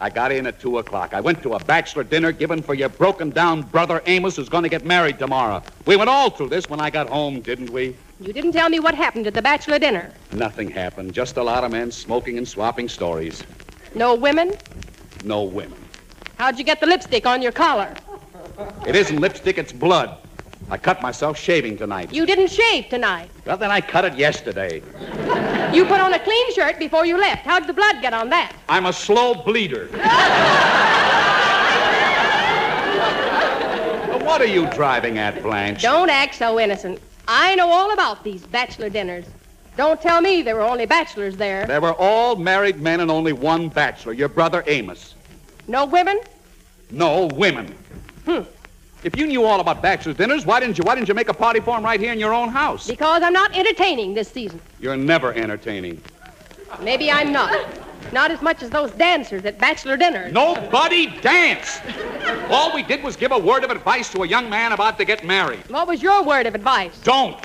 I 0.00 0.10
got 0.10 0.32
in 0.32 0.46
at 0.46 0.60
2 0.60 0.78
o'clock. 0.78 1.14
I 1.14 1.20
went 1.20 1.42
to 1.44 1.54
a 1.54 1.60
bachelor 1.60 2.02
dinner 2.02 2.32
given 2.32 2.60
for 2.60 2.74
your 2.74 2.88
broken 2.88 3.30
down 3.30 3.62
brother 3.62 4.02
Amos, 4.06 4.34
who's 4.34 4.48
going 4.48 4.64
to 4.64 4.68
get 4.68 4.84
married 4.84 5.18
tomorrow. 5.20 5.62
We 5.86 5.94
went 5.94 6.10
all 6.10 6.30
through 6.30 6.48
this 6.48 6.68
when 6.68 6.80
I 6.80 6.90
got 6.90 7.08
home, 7.08 7.40
didn't 7.40 7.70
we? 7.70 7.94
You 8.18 8.32
didn't 8.32 8.52
tell 8.52 8.68
me 8.68 8.80
what 8.80 8.96
happened 8.96 9.28
at 9.28 9.34
the 9.34 9.42
bachelor 9.42 9.78
dinner. 9.78 10.12
Nothing 10.32 10.70
happened. 10.70 11.12
Just 11.12 11.36
a 11.36 11.42
lot 11.42 11.62
of 11.62 11.70
men 11.70 11.92
smoking 11.92 12.38
and 12.38 12.48
swapping 12.48 12.88
stories. 12.88 13.44
No 13.94 14.14
women? 14.14 14.56
No 15.24 15.44
women. 15.44 15.78
How'd 16.36 16.58
you 16.58 16.64
get 16.64 16.80
the 16.80 16.86
lipstick 16.86 17.24
on 17.24 17.40
your 17.40 17.52
collar? 17.52 17.94
It 18.84 18.96
isn't 18.96 19.20
lipstick, 19.20 19.58
it's 19.58 19.72
blood. 19.72 20.18
I 20.72 20.78
cut 20.78 21.02
myself 21.02 21.38
shaving 21.38 21.76
tonight. 21.76 22.14
You 22.14 22.24
didn't 22.24 22.48
shave 22.48 22.88
tonight. 22.88 23.28
Well, 23.44 23.58
then 23.58 23.70
I 23.70 23.82
cut 23.82 24.06
it 24.06 24.14
yesterday. 24.16 24.82
You 25.72 25.86
put 25.86 26.00
on 26.00 26.12
a 26.12 26.18
clean 26.18 26.52
shirt 26.52 26.78
before 26.78 27.06
you 27.06 27.16
left. 27.16 27.46
How'd 27.46 27.66
the 27.66 27.72
blood 27.72 28.02
get 28.02 28.12
on 28.12 28.28
that? 28.28 28.54
I'm 28.68 28.84
a 28.84 28.92
slow 28.92 29.34
bleeder. 29.34 29.88
Well, 34.08 34.20
what 34.26 34.42
are 34.42 34.46
you 34.46 34.66
driving 34.72 35.16
at, 35.16 35.42
Blanche? 35.42 35.80
Don't 35.80 36.10
act 36.10 36.34
so 36.34 36.60
innocent. 36.60 37.00
I 37.26 37.54
know 37.54 37.70
all 37.70 37.94
about 37.94 38.22
these 38.22 38.44
bachelor 38.44 38.90
dinners. 38.90 39.24
Don't 39.78 40.00
tell 40.02 40.20
me 40.20 40.42
there 40.42 40.54
were 40.56 40.60
only 40.60 40.84
bachelors 40.84 41.36
there. 41.38 41.66
There 41.66 41.80
were 41.80 41.94
all 41.94 42.36
married 42.36 42.78
men 42.82 43.00
and 43.00 43.10
only 43.10 43.32
one 43.32 43.70
bachelor, 43.70 44.12
your 44.12 44.28
brother 44.28 44.62
Amos. 44.66 45.14
No 45.66 45.86
women? 45.86 46.20
No 46.90 47.26
women. 47.28 47.74
Hmm. 48.26 48.42
If 49.04 49.16
you 49.16 49.26
knew 49.26 49.44
all 49.44 49.58
about 49.60 49.82
bachelor 49.82 50.12
dinners, 50.12 50.46
why 50.46 50.60
didn't 50.60 50.78
you 50.78 50.84
why 50.84 50.94
didn't 50.94 51.08
you 51.08 51.14
make 51.14 51.28
a 51.28 51.34
party 51.34 51.58
for 51.58 51.76
him 51.76 51.84
right 51.84 51.98
here 51.98 52.12
in 52.12 52.20
your 52.20 52.32
own 52.32 52.48
house? 52.50 52.86
Because 52.86 53.22
I'm 53.22 53.32
not 53.32 53.56
entertaining 53.56 54.14
this 54.14 54.28
season. 54.28 54.60
You're 54.78 54.96
never 54.96 55.32
entertaining. 55.34 56.00
Maybe 56.80 57.10
I'm 57.10 57.32
not. 57.32 57.66
Not 58.12 58.30
as 58.30 58.42
much 58.42 58.62
as 58.62 58.70
those 58.70 58.90
dancers 58.92 59.44
at 59.44 59.58
bachelor 59.58 59.96
dinners. 59.96 60.32
Nobody 60.32 61.06
danced. 61.20 61.80
All 62.50 62.74
we 62.74 62.82
did 62.82 63.02
was 63.02 63.16
give 63.16 63.32
a 63.32 63.38
word 63.38 63.64
of 63.64 63.70
advice 63.70 64.10
to 64.12 64.22
a 64.22 64.26
young 64.26 64.48
man 64.50 64.72
about 64.72 64.98
to 64.98 65.04
get 65.04 65.24
married. 65.24 65.60
What 65.68 65.88
was 65.88 66.02
your 66.02 66.22
word 66.22 66.46
of 66.46 66.54
advice? 66.54 66.96
Don't. 67.02 67.38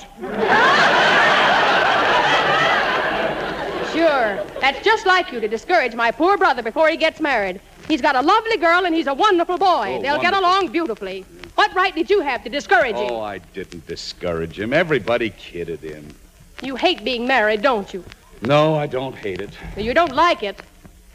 Sure. 3.94 4.44
That's 4.62 4.84
just 4.84 5.06
like 5.06 5.32
you 5.32 5.40
to 5.40 5.48
discourage 5.48 5.96
my 5.96 6.12
poor 6.12 6.38
brother 6.38 6.62
before 6.62 6.90
he 6.90 6.98
gets 6.98 7.20
married. 7.20 7.60
He's 7.88 8.02
got 8.02 8.16
a 8.16 8.22
lovely 8.22 8.58
girl 8.58 8.86
and 8.86 8.94
he's 8.94 9.08
a 9.08 9.14
wonderful 9.14 9.58
boy. 9.58 9.96
Oh, 9.98 10.02
They'll 10.02 10.22
get 10.22 10.34
along 10.34 10.68
beautifully. 10.72 11.26
What 11.58 11.74
right 11.74 11.94
did 11.96 12.12
you 12.12 12.22
have 12.22 12.44
to 12.44 12.50
discourage 12.52 12.96
him? 12.96 13.10
Oh, 13.10 13.20
I 13.20 13.40
didn't 13.40 13.88
discourage 13.88 14.60
him. 14.60 14.74
Everybody 14.74 15.32
kidded 15.32 15.80
him. 15.80 16.14
You 16.62 16.76
hate 16.76 17.04
being 17.04 17.26
married, 17.26 17.64
don't 17.64 17.92
you? 17.92 18.04
No, 18.44 18.76
I 18.76 18.86
don't 18.86 19.16
hate 19.16 19.42
it. 19.42 19.50
You 19.76 19.96
don't 19.96 20.14
like 20.14 20.44
it. 20.44 20.62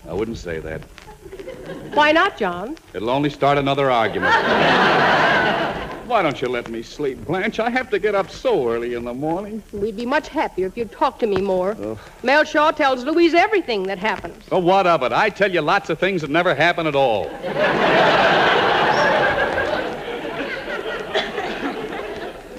I 0.09 0.13
wouldn't 0.13 0.39
say 0.39 0.59
that. 0.59 0.81
Why 1.95 2.11
not, 2.11 2.37
John? 2.37 2.77
It'll 2.93 3.11
only 3.11 3.31
start 3.31 3.57
another 3.57 3.89
argument. 3.89 4.35
Why 6.09 6.23
don't 6.23 6.43
you 6.43 6.49
let 6.49 6.69
me 6.69 6.83
sleep, 6.83 7.25
Blanche? 7.25 7.61
I 7.61 7.71
have 7.71 7.89
to 7.91 8.01
get 8.01 8.17
up 8.17 8.29
so 8.29 8.69
early 8.69 8.95
in 8.95 9.05
the 9.05 9.15
morning. 9.15 9.63
We'd 9.73 9.97
be 9.97 10.07
much 10.07 10.27
happier 10.27 10.67
if 10.67 10.77
you'd 10.77 10.91
talk 10.91 11.21
to 11.21 11.29
me 11.29 11.41
more. 11.41 11.97
Mel 12.25 12.43
Shaw 12.43 12.73
tells 12.73 13.05
Louise 13.05 13.33
everything 13.33 13.85
that 13.85 13.99
happens. 13.99 14.45
So 14.49 14.59
what 14.59 14.89
of 14.89 15.05
it? 15.05 15.13
I 15.13 15.31
tell 15.31 15.53
you 15.53 15.61
lots 15.61 15.89
of 15.89 16.01
things 16.01 16.23
that 16.23 16.31
never 16.31 16.53
happen 16.53 16.89
at 16.89 16.97
all. 16.97 17.31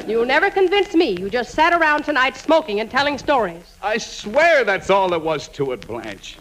You'll 0.08 0.26
never 0.26 0.52
convince 0.52 0.94
me. 0.94 1.18
You 1.18 1.30
just 1.30 1.54
sat 1.54 1.74
around 1.74 2.04
tonight 2.04 2.36
smoking 2.36 2.82
and 2.82 2.92
telling 2.92 3.18
stories. 3.18 3.64
I 3.82 3.98
swear 3.98 4.66
that's 4.66 4.90
all 4.90 5.10
there 5.10 5.20
was 5.20 5.48
to 5.50 5.72
it, 5.72 5.88
Blanche. 5.88 6.38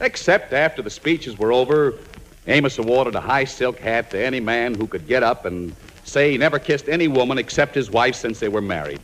Except 0.00 0.52
after 0.52 0.80
the 0.80 0.90
speeches 0.90 1.38
were 1.38 1.52
over, 1.52 1.98
Amos 2.46 2.78
awarded 2.78 3.16
a 3.16 3.20
high 3.20 3.44
silk 3.44 3.78
hat 3.78 4.10
to 4.12 4.18
any 4.18 4.40
man 4.40 4.74
who 4.74 4.86
could 4.86 5.06
get 5.06 5.22
up 5.22 5.44
and 5.44 5.74
say 6.04 6.30
he 6.30 6.38
never 6.38 6.58
kissed 6.58 6.88
any 6.88 7.08
woman 7.08 7.36
except 7.36 7.74
his 7.74 7.90
wife 7.90 8.14
since 8.14 8.38
they 8.38 8.48
were 8.48 8.62
married. 8.62 9.00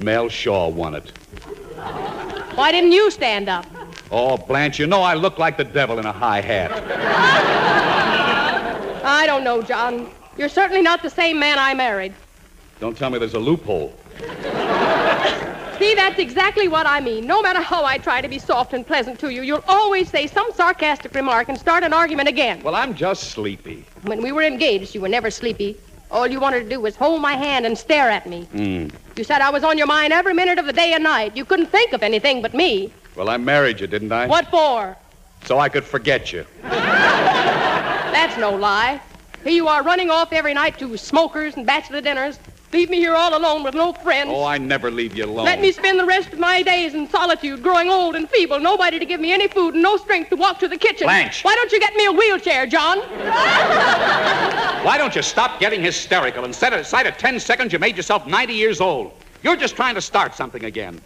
Mel 0.00 0.28
Shaw 0.28 0.68
won 0.68 0.94
it. 0.94 1.10
Why 2.56 2.72
didn't 2.72 2.92
you 2.92 3.10
stand 3.10 3.48
up? 3.48 3.66
Oh, 4.10 4.36
Blanche, 4.36 4.78
you 4.78 4.86
know 4.86 5.02
I 5.02 5.14
look 5.14 5.38
like 5.38 5.56
the 5.56 5.64
devil 5.64 5.98
in 5.98 6.06
a 6.06 6.12
high 6.12 6.40
hat. 6.40 6.70
I 9.04 9.26
don't 9.26 9.44
know, 9.44 9.62
John. 9.62 10.10
You're 10.36 10.48
certainly 10.48 10.82
not 10.82 11.02
the 11.02 11.10
same 11.10 11.38
man 11.38 11.58
I 11.58 11.74
married. 11.74 12.14
Don't 12.82 12.98
tell 12.98 13.10
me 13.10 13.18
there's 13.20 13.34
a 13.34 13.38
loophole. 13.38 13.94
See, 15.78 15.94
that's 15.94 16.18
exactly 16.18 16.66
what 16.66 16.84
I 16.84 16.98
mean. 16.98 17.28
No 17.28 17.40
matter 17.40 17.62
how 17.62 17.84
I 17.84 17.96
try 17.96 18.20
to 18.20 18.26
be 18.26 18.40
soft 18.40 18.72
and 18.72 18.84
pleasant 18.84 19.20
to 19.20 19.28
you, 19.28 19.42
you'll 19.42 19.62
always 19.68 20.08
say 20.08 20.26
some 20.26 20.52
sarcastic 20.52 21.14
remark 21.14 21.48
and 21.48 21.56
start 21.56 21.84
an 21.84 21.92
argument 21.92 22.28
again. 22.28 22.60
Well, 22.64 22.74
I'm 22.74 22.96
just 22.96 23.30
sleepy. 23.30 23.84
When 24.02 24.20
we 24.20 24.32
were 24.32 24.42
engaged, 24.42 24.96
you 24.96 25.00
were 25.00 25.08
never 25.08 25.30
sleepy. 25.30 25.76
All 26.10 26.26
you 26.26 26.40
wanted 26.40 26.64
to 26.64 26.68
do 26.68 26.80
was 26.80 26.96
hold 26.96 27.22
my 27.22 27.34
hand 27.34 27.66
and 27.66 27.78
stare 27.78 28.10
at 28.10 28.28
me. 28.28 28.46
Hmm. 28.46 28.88
You 29.14 29.22
said 29.22 29.42
I 29.42 29.50
was 29.50 29.62
on 29.62 29.78
your 29.78 29.86
mind 29.86 30.12
every 30.12 30.34
minute 30.34 30.58
of 30.58 30.66
the 30.66 30.72
day 30.72 30.92
and 30.92 31.04
night. 31.04 31.36
You 31.36 31.44
couldn't 31.44 31.66
think 31.66 31.92
of 31.92 32.02
anything 32.02 32.42
but 32.42 32.52
me. 32.52 32.92
Well, 33.14 33.28
I 33.28 33.36
married 33.36 33.78
you, 33.78 33.86
didn't 33.86 34.10
I? 34.10 34.26
What 34.26 34.48
for? 34.50 34.96
So 35.44 35.60
I 35.60 35.68
could 35.68 35.84
forget 35.84 36.32
you. 36.32 36.44
That's 36.62 38.36
no 38.38 38.50
lie. 38.50 39.00
Here 39.44 39.52
you 39.52 39.68
are 39.68 39.84
running 39.84 40.10
off 40.10 40.32
every 40.32 40.52
night 40.52 40.80
to 40.80 40.96
smokers 40.96 41.56
and 41.56 41.64
bachelor 41.64 42.00
dinners. 42.00 42.40
Leave 42.72 42.88
me 42.88 42.96
here 42.96 43.14
all 43.14 43.36
alone 43.36 43.62
with 43.62 43.74
no 43.74 43.92
friends. 43.92 44.30
Oh, 44.32 44.44
I 44.44 44.56
never 44.56 44.90
leave 44.90 45.14
you 45.14 45.26
alone. 45.26 45.44
Let 45.44 45.60
me 45.60 45.72
spend 45.72 45.98
the 45.98 46.06
rest 46.06 46.32
of 46.32 46.38
my 46.38 46.62
days 46.62 46.94
in 46.94 47.06
solitude, 47.06 47.62
growing 47.62 47.90
old 47.90 48.16
and 48.16 48.26
feeble, 48.30 48.58
nobody 48.60 48.98
to 48.98 49.04
give 49.04 49.20
me 49.20 49.30
any 49.30 49.46
food 49.46 49.74
and 49.74 49.82
no 49.82 49.98
strength 49.98 50.30
to 50.30 50.36
walk 50.36 50.58
to 50.60 50.68
the 50.68 50.78
kitchen. 50.78 51.06
Blanche. 51.06 51.44
Why 51.44 51.54
don't 51.54 51.70
you 51.70 51.78
get 51.78 51.94
me 51.94 52.06
a 52.06 52.12
wheelchair, 52.12 52.66
John? 52.66 52.98
Why 54.86 54.96
don't 54.96 55.14
you 55.14 55.20
stop 55.20 55.60
getting 55.60 55.82
hysterical? 55.82 56.46
Instead 56.46 56.72
of 56.72 56.78
inside 56.78 57.06
of 57.06 57.18
10 57.18 57.38
seconds, 57.40 57.74
you 57.74 57.78
made 57.78 57.94
yourself 57.94 58.26
90 58.26 58.54
years 58.54 58.80
old. 58.80 59.12
You're 59.42 59.56
just 59.56 59.76
trying 59.76 59.94
to 59.96 60.00
start 60.00 60.34
something 60.34 60.64
again. 60.64 60.98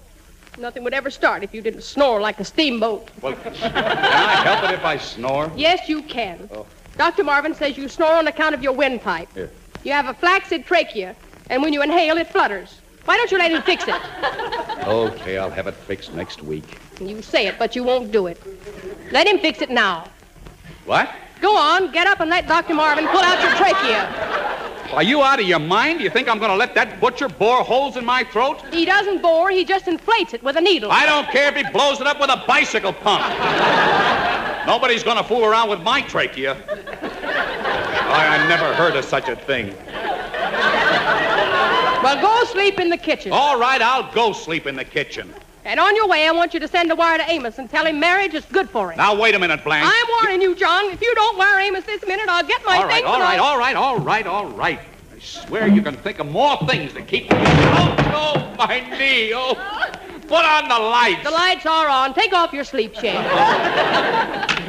Nothing 0.58 0.84
would 0.84 0.94
ever 0.94 1.10
start 1.10 1.42
if 1.42 1.52
you 1.52 1.62
didn't 1.62 1.82
snore 1.82 2.20
like 2.20 2.38
a 2.38 2.44
steamboat. 2.44 3.10
Well, 3.20 3.34
can 3.34 3.54
I 3.54 4.42
help 4.44 4.70
it 4.70 4.74
if 4.74 4.84
I 4.84 4.98
snore? 4.98 5.50
Yes, 5.56 5.88
you 5.88 6.02
can. 6.02 6.48
Oh. 6.52 6.64
Dr. 6.96 7.24
Marvin 7.24 7.54
says 7.54 7.76
you 7.76 7.88
snore 7.88 8.14
on 8.14 8.28
account 8.28 8.54
of 8.54 8.62
your 8.62 8.72
windpipe. 8.72 9.32
Here. 9.34 9.50
You 9.84 9.92
have 9.92 10.06
a 10.06 10.14
flaccid 10.14 10.64
trachea, 10.64 11.14
and 11.50 11.62
when 11.62 11.72
you 11.72 11.82
inhale, 11.82 12.16
it 12.16 12.28
flutters. 12.28 12.80
Why 13.04 13.16
don't 13.16 13.30
you 13.30 13.38
let 13.38 13.52
him 13.52 13.62
fix 13.62 13.84
it? 13.86 14.00
Okay, 14.86 15.36
I'll 15.36 15.50
have 15.50 15.66
it 15.66 15.74
fixed 15.74 16.14
next 16.14 16.44
week. 16.44 16.78
You 17.00 17.20
say 17.20 17.48
it, 17.48 17.58
but 17.58 17.74
you 17.74 17.82
won't 17.82 18.12
do 18.12 18.28
it. 18.28 18.40
Let 19.10 19.26
him 19.26 19.40
fix 19.40 19.60
it 19.60 19.68
now. 19.68 20.08
What? 20.84 21.12
Go 21.40 21.56
on, 21.56 21.90
get 21.90 22.06
up 22.06 22.20
and 22.20 22.30
let 22.30 22.46
Dr. 22.46 22.74
Marvin 22.74 23.04
pull 23.08 23.20
out 23.20 23.42
your 23.42 23.50
trachea. 23.56 24.06
Are 24.92 25.02
you 25.02 25.22
out 25.22 25.40
of 25.40 25.46
your 25.46 25.58
mind? 25.58 26.00
You 26.00 26.08
think 26.08 26.28
I'm 26.28 26.38
going 26.38 26.52
to 26.52 26.56
let 26.56 26.74
that 26.76 27.00
butcher 27.00 27.28
bore 27.28 27.64
holes 27.64 27.96
in 27.96 28.04
my 28.04 28.22
throat? 28.22 28.62
He 28.72 28.84
doesn't 28.84 29.22
bore, 29.22 29.50
he 29.50 29.64
just 29.64 29.88
inflates 29.88 30.34
it 30.34 30.42
with 30.44 30.54
a 30.54 30.60
needle. 30.60 30.92
I 30.92 31.04
don't 31.04 31.28
care 31.30 31.48
if 31.48 31.56
he 31.56 31.68
blows 31.72 32.00
it 32.00 32.06
up 32.06 32.20
with 32.20 32.30
a 32.30 32.44
bicycle 32.46 32.92
pump. 32.92 33.22
Nobody's 34.68 35.02
going 35.02 35.16
to 35.16 35.24
fool 35.24 35.44
around 35.44 35.68
with 35.68 35.80
my 35.80 36.00
trachea. 36.02 36.54
I, 37.28 38.38
I 38.38 38.48
never 38.48 38.72
heard 38.74 38.96
of 38.96 39.04
such 39.04 39.28
a 39.28 39.36
thing. 39.36 39.74
Well, 42.02 42.20
go 42.20 42.44
sleep 42.52 42.78
in 42.78 42.88
the 42.88 42.96
kitchen. 42.96 43.32
All 43.32 43.58
right, 43.58 43.82
I'll 43.82 44.12
go 44.12 44.32
sleep 44.32 44.66
in 44.66 44.76
the 44.76 44.84
kitchen. 44.84 45.32
And 45.64 45.80
on 45.80 45.96
your 45.96 46.06
way, 46.06 46.28
I 46.28 46.30
want 46.30 46.54
you 46.54 46.60
to 46.60 46.68
send 46.68 46.92
a 46.92 46.94
wire 46.94 47.18
to 47.18 47.28
Amos 47.28 47.58
and 47.58 47.68
tell 47.68 47.84
him 47.84 47.98
marriage 47.98 48.34
is 48.34 48.44
good 48.44 48.70
for 48.70 48.92
him. 48.92 48.98
Now, 48.98 49.16
wait 49.20 49.34
a 49.34 49.38
minute, 49.40 49.64
Blanche. 49.64 49.90
I'm 49.92 50.06
warning 50.22 50.40
you, 50.40 50.54
John. 50.54 50.92
If 50.92 51.00
you 51.02 51.12
don't 51.16 51.36
wire 51.36 51.58
Amos 51.58 51.82
this 51.84 52.06
minute, 52.06 52.28
I'll 52.28 52.46
get 52.46 52.64
my 52.64 52.76
All 52.76 52.84
right, 52.84 52.92
things 52.94 53.06
all 53.06 53.18
right, 53.18 53.38
I'll- 53.38 53.44
all 53.44 53.58
right, 53.58 53.74
all 53.76 53.98
right, 53.98 54.26
all 54.26 54.46
right. 54.50 54.78
I 54.78 55.18
swear 55.18 55.66
you 55.66 55.82
can 55.82 55.96
think 55.96 56.20
of 56.20 56.30
more 56.30 56.56
things 56.68 56.92
to 56.92 57.02
keep 57.02 57.24
me. 57.32 57.38
Oh, 57.38 57.96
oh, 58.14 58.54
my 58.56 58.78
knee. 58.96 59.32
Oh, 59.34 59.54
put 60.28 60.44
on 60.44 60.68
the 60.68 60.78
lights. 60.78 61.24
The 61.24 61.30
lights 61.32 61.66
are 61.66 61.88
on. 61.88 62.14
Take 62.14 62.32
off 62.32 62.52
your 62.52 62.62
sleep 62.64 62.94
shade. 62.94 63.16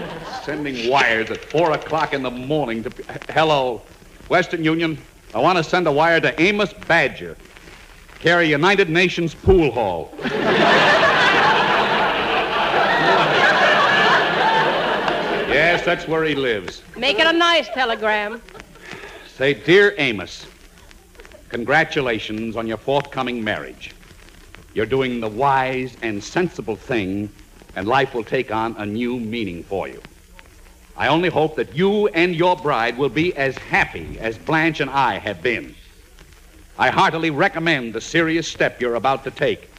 Sending 0.47 0.89
wires 0.89 1.29
at 1.29 1.43
4 1.43 1.73
o'clock 1.73 2.13
in 2.13 2.23
the 2.23 2.31
morning 2.31 2.81
to. 2.81 2.89
Hello, 3.33 3.81
Western 4.29 4.63
Union. 4.63 4.97
I 5.36 5.39
want 5.39 5.57
to 5.57 5.63
send 5.63 5.88
a 5.88 5.91
wire 5.91 6.21
to 6.21 6.41
Amos 6.41 6.71
Badger. 6.71 7.36
Carry 8.21 8.49
United 8.49 8.89
Nations 8.89 9.36
Pool 9.36 9.71
Hall. 9.71 10.10
yes, 15.49 15.83
that's 15.83 16.07
where 16.07 16.23
he 16.23 16.33
lives. 16.33 16.81
Make 16.95 17.19
it 17.19 17.27
a 17.27 17.33
nice 17.33 17.67
telegram. 17.67 18.41
Say, 19.27 19.53
Dear 19.53 19.95
Amos, 19.97 20.47
congratulations 21.49 22.55
on 22.55 22.67
your 22.67 22.77
forthcoming 22.77 23.43
marriage. 23.43 23.93
You're 24.73 24.86
doing 24.86 25.19
the 25.19 25.27
wise 25.27 25.97
and 26.01 26.23
sensible 26.23 26.77
thing, 26.77 27.29
and 27.75 27.86
life 27.86 28.13
will 28.13 28.23
take 28.23 28.49
on 28.49 28.77
a 28.77 28.86
new 28.86 29.19
meaning 29.19 29.62
for 29.62 29.89
you. 29.89 30.01
I 30.97 31.10
only 31.10 31.29
hope 31.29 31.55
that 31.57 31.75
you 31.75 32.07
and 32.07 32.36
your 32.36 32.55
bride 32.55 32.97
will 32.97 33.10
be 33.10 33.36
as 33.36 33.55
happy 33.57 34.17
as 34.19 34.38
Blanche 34.38 34.79
and 34.79 34.89
I 34.89 35.19
have 35.19 35.43
been. 35.43 35.75
I 36.79 36.89
heartily 36.89 37.29
recommend 37.29 37.93
the 37.93 38.01
serious 38.01 38.47
step 38.47 38.81
you're 38.81 38.95
about 38.95 39.23
to 39.25 39.31
take. 39.31 39.69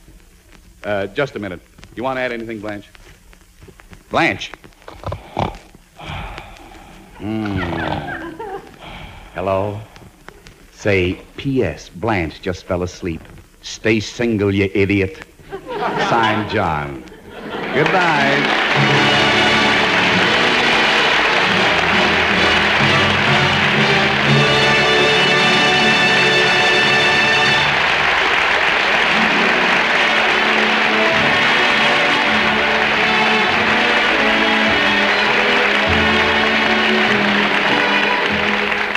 Uh, 0.84 1.08
just 1.08 1.34
a 1.34 1.40
minute. 1.40 1.60
You 1.96 2.04
want 2.04 2.18
to 2.18 2.20
add 2.20 2.30
anything, 2.30 2.60
Blanche? 2.60 2.88
Blanche. 4.10 4.52
Mm. 7.18 8.62
Hello? 9.34 9.80
Say, 10.72 11.20
P.S. 11.36 11.88
Blanche 11.88 12.40
just 12.40 12.64
fell 12.64 12.84
asleep. 12.84 13.20
Stay 13.62 13.98
single, 13.98 14.54
you 14.54 14.70
idiot. 14.72 15.24
Signed, 16.08 16.50
John. 16.50 17.02
Good 17.74 17.88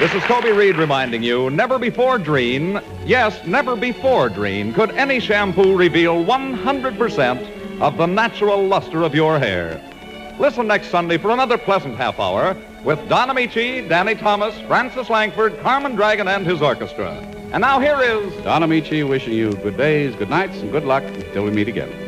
This 0.01 0.15
is 0.15 0.23
Toby 0.23 0.51
Reed 0.51 0.77
reminding 0.77 1.21
you 1.21 1.51
never 1.51 1.77
before 1.77 2.17
Drene, 2.17 2.83
yes, 3.05 3.45
never 3.45 3.75
before 3.75 4.31
Drene, 4.31 4.73
could 4.73 4.89
any 4.93 5.19
shampoo 5.19 5.77
reveal 5.77 6.25
100% 6.25 7.79
of 7.81 7.97
the 7.97 8.07
natural 8.07 8.65
luster 8.65 9.03
of 9.03 9.13
your 9.13 9.37
hair. 9.37 9.79
Listen 10.39 10.65
next 10.65 10.87
Sunday 10.87 11.19
for 11.19 11.29
another 11.29 11.55
pleasant 11.55 11.97
half 11.97 12.19
hour 12.19 12.57
with 12.83 12.97
Don 13.09 13.29
Ameche, 13.29 13.87
Danny 13.87 14.15
Thomas, 14.15 14.59
Frances 14.61 15.07
Langford, 15.07 15.59
Carmen 15.59 15.95
Dragon, 15.95 16.27
and 16.27 16.47
his 16.47 16.63
orchestra. 16.63 17.11
And 17.53 17.61
now 17.61 17.79
here 17.79 18.01
is 18.01 18.33
Don 18.43 18.63
Ameche 18.63 19.07
wishing 19.07 19.33
you 19.33 19.53
good 19.57 19.77
days, 19.77 20.15
good 20.15 20.31
nights, 20.31 20.57
and 20.61 20.71
good 20.71 20.83
luck 20.83 21.03
until 21.03 21.43
we 21.43 21.51
meet 21.51 21.67
again. 21.67 22.00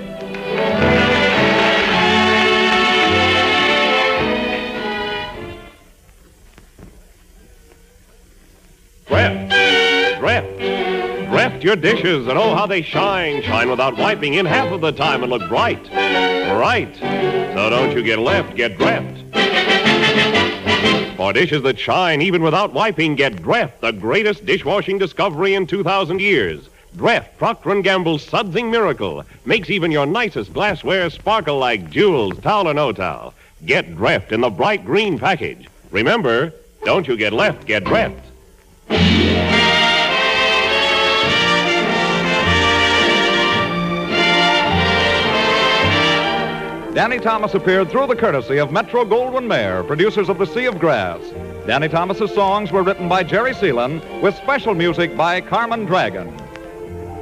Your 11.63 11.77
dishes 11.77 12.27
and 12.27 12.37
oh 12.37 12.53
how 12.53 12.65
they 12.67 12.81
shine. 12.81 13.41
Shine 13.41 13.69
without 13.69 13.95
wiping 13.97 14.33
in 14.33 14.45
half 14.45 14.73
of 14.73 14.81
the 14.81 14.91
time 14.91 15.23
and 15.23 15.31
look 15.31 15.47
bright. 15.47 15.89
Right. 15.93 16.93
So 16.97 17.69
don't 17.69 17.95
you 17.95 18.03
get 18.03 18.19
left, 18.19 18.57
get 18.57 18.77
Dreft. 18.77 19.21
For 21.15 21.31
dishes 21.31 21.61
that 21.63 21.79
shine 21.79 22.21
even 22.21 22.43
without 22.43 22.73
wiping, 22.73 23.15
get 23.15 23.37
Dreft, 23.37 23.79
the 23.79 23.93
greatest 23.93 24.45
dishwashing 24.45 24.97
discovery 24.97 25.53
in 25.53 25.65
2,000 25.65 26.19
years. 26.19 26.67
Dreft, 26.97 27.37
Procter 27.37 27.81
& 27.81 27.81
Gamble's 27.81 28.23
sudsing 28.23 28.69
miracle, 28.69 29.23
makes 29.45 29.69
even 29.69 29.89
your 29.89 30.05
nicest 30.05 30.53
glassware 30.53 31.09
sparkle 31.09 31.59
like 31.59 31.89
jewels, 31.89 32.37
towel 32.39 32.67
or 32.67 32.73
no 32.73 32.91
towel. 32.91 33.33
Get 33.65 33.95
Dreft 33.95 34.33
in 34.33 34.41
the 34.41 34.49
bright 34.49 34.83
green 34.83 35.17
package. 35.17 35.69
Remember, 35.91 36.51
don't 36.83 37.07
you 37.07 37.15
get 37.15 37.31
left, 37.31 37.65
get 37.65 37.85
Dreft. 37.85 38.19
Danny 46.93 47.17
Thomas 47.17 47.55
appeared 47.55 47.89
through 47.89 48.05
the 48.05 48.15
courtesy 48.15 48.59
of 48.59 48.71
Metro 48.71 49.03
Goldwyn 49.03 49.47
Mayer, 49.47 49.83
producers 49.83 50.29
of 50.29 50.37
The 50.37 50.45
Sea 50.45 50.65
of 50.65 50.77
Grass. 50.77 51.19
Danny 51.65 51.89
Thomas's 51.89 52.31
songs 52.31 52.71
were 52.71 52.83
written 52.83 53.09
by 53.09 53.23
Jerry 53.23 53.55
Seelen 53.55 53.99
with 54.21 54.35
special 54.35 54.75
music 54.75 55.17
by 55.17 55.41
Carmen 55.41 55.85
Dragon. 55.85 56.27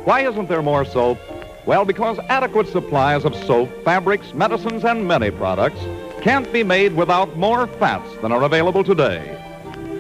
Why 0.03 0.27
isn't 0.27 0.49
there 0.49 0.61
more 0.61 0.83
soap? 0.83 1.19
Well, 1.65 1.85
because 1.85 2.19
adequate 2.27 2.67
supplies 2.67 3.23
of 3.23 3.33
soap, 3.33 3.69
fabrics, 3.85 4.33
medicines, 4.33 4.83
and 4.83 5.07
many 5.07 5.31
products 5.31 5.79
can't 6.21 6.51
be 6.51 6.63
made 6.63 6.93
without 6.93 7.37
more 7.37 7.65
fats 7.65 8.13
than 8.17 8.33
are 8.33 8.43
available 8.43 8.83
today. 8.83 9.41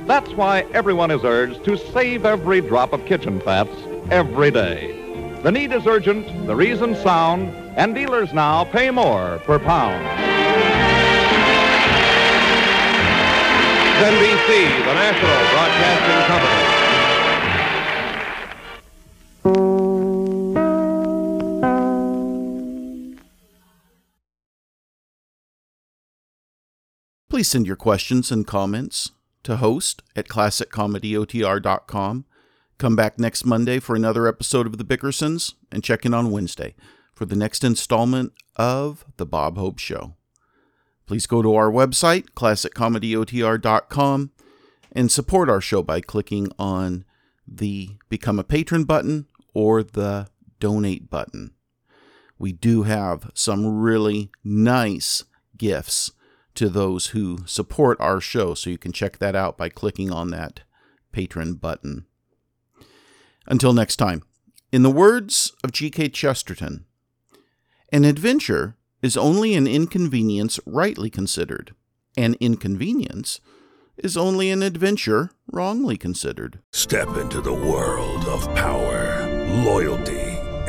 That's 0.05 0.31
why 0.31 0.63
everyone 0.73 1.11
is 1.11 1.23
urged 1.23 1.63
to 1.63 1.77
save 1.77 2.25
every 2.25 2.59
drop 2.59 2.91
of 2.91 3.05
kitchen 3.05 3.39
fats 3.39 3.71
every 4.09 4.51
day. 4.51 5.00
The 5.43 5.51
need 5.51 5.73
is 5.73 5.87
urgent, 5.87 6.45
the 6.45 6.55
reason 6.55 6.95
sound, 6.95 7.49
and 7.75 7.95
dealers 7.95 8.31
now 8.31 8.63
pay 8.63 8.91
more 8.91 9.39
per 9.39 9.57
pound. 9.57 10.05
NBC, 14.01 14.47
the 14.85 14.93
National 14.93 15.41
Broadcasting 15.51 16.21
Company. 16.27 16.81
Please 27.29 27.47
send 27.47 27.65
your 27.65 27.75
questions 27.75 28.31
and 28.31 28.45
comments 28.45 29.11
to 29.41 29.57
host 29.57 30.03
at 30.15 30.27
classiccomedyotr.com. 30.27 32.25
Come 32.81 32.95
back 32.95 33.19
next 33.19 33.45
Monday 33.45 33.77
for 33.77 33.95
another 33.95 34.27
episode 34.27 34.65
of 34.65 34.79
The 34.79 34.83
Bickersons 34.83 35.53
and 35.71 35.83
check 35.83 36.03
in 36.03 36.15
on 36.15 36.31
Wednesday 36.31 36.73
for 37.13 37.27
the 37.27 37.35
next 37.35 37.63
installment 37.63 38.33
of 38.55 39.05
The 39.17 39.25
Bob 39.27 39.55
Hope 39.55 39.77
Show. 39.77 40.15
Please 41.05 41.27
go 41.27 41.43
to 41.43 41.53
our 41.53 41.69
website, 41.69 42.31
classiccomedyotr.com, 42.31 44.31
and 44.93 45.11
support 45.11 45.47
our 45.47 45.61
show 45.61 45.83
by 45.83 46.01
clicking 46.01 46.51
on 46.57 47.05
the 47.47 47.97
Become 48.09 48.39
a 48.39 48.43
Patron 48.43 48.85
button 48.85 49.27
or 49.53 49.83
the 49.83 50.29
Donate 50.59 51.07
button. 51.07 51.51
We 52.39 52.51
do 52.51 52.81
have 52.81 53.29
some 53.35 53.79
really 53.79 54.31
nice 54.43 55.23
gifts 55.55 56.13
to 56.55 56.67
those 56.67 57.09
who 57.09 57.45
support 57.45 58.01
our 58.01 58.19
show, 58.19 58.55
so 58.55 58.71
you 58.71 58.79
can 58.79 58.91
check 58.91 59.19
that 59.19 59.35
out 59.35 59.55
by 59.55 59.69
clicking 59.69 60.11
on 60.11 60.31
that 60.31 60.61
Patron 61.11 61.53
button. 61.53 62.07
Until 63.47 63.73
next 63.73 63.95
time, 63.97 64.23
in 64.71 64.83
the 64.83 64.91
words 64.91 65.51
of 65.63 65.71
G.K. 65.71 66.09
Chesterton, 66.09 66.85
an 67.91 68.05
adventure 68.05 68.77
is 69.01 69.17
only 69.17 69.55
an 69.55 69.67
inconvenience 69.67 70.59
rightly 70.65 71.09
considered. 71.09 71.73
An 72.15 72.35
inconvenience 72.39 73.41
is 73.97 74.15
only 74.15 74.49
an 74.49 74.63
adventure 74.63 75.31
wrongly 75.51 75.97
considered. 75.97 76.59
Step 76.71 77.15
into 77.17 77.41
the 77.41 77.53
world 77.53 78.25
of 78.25 78.53
power, 78.55 79.27
loyalty, 79.63 80.30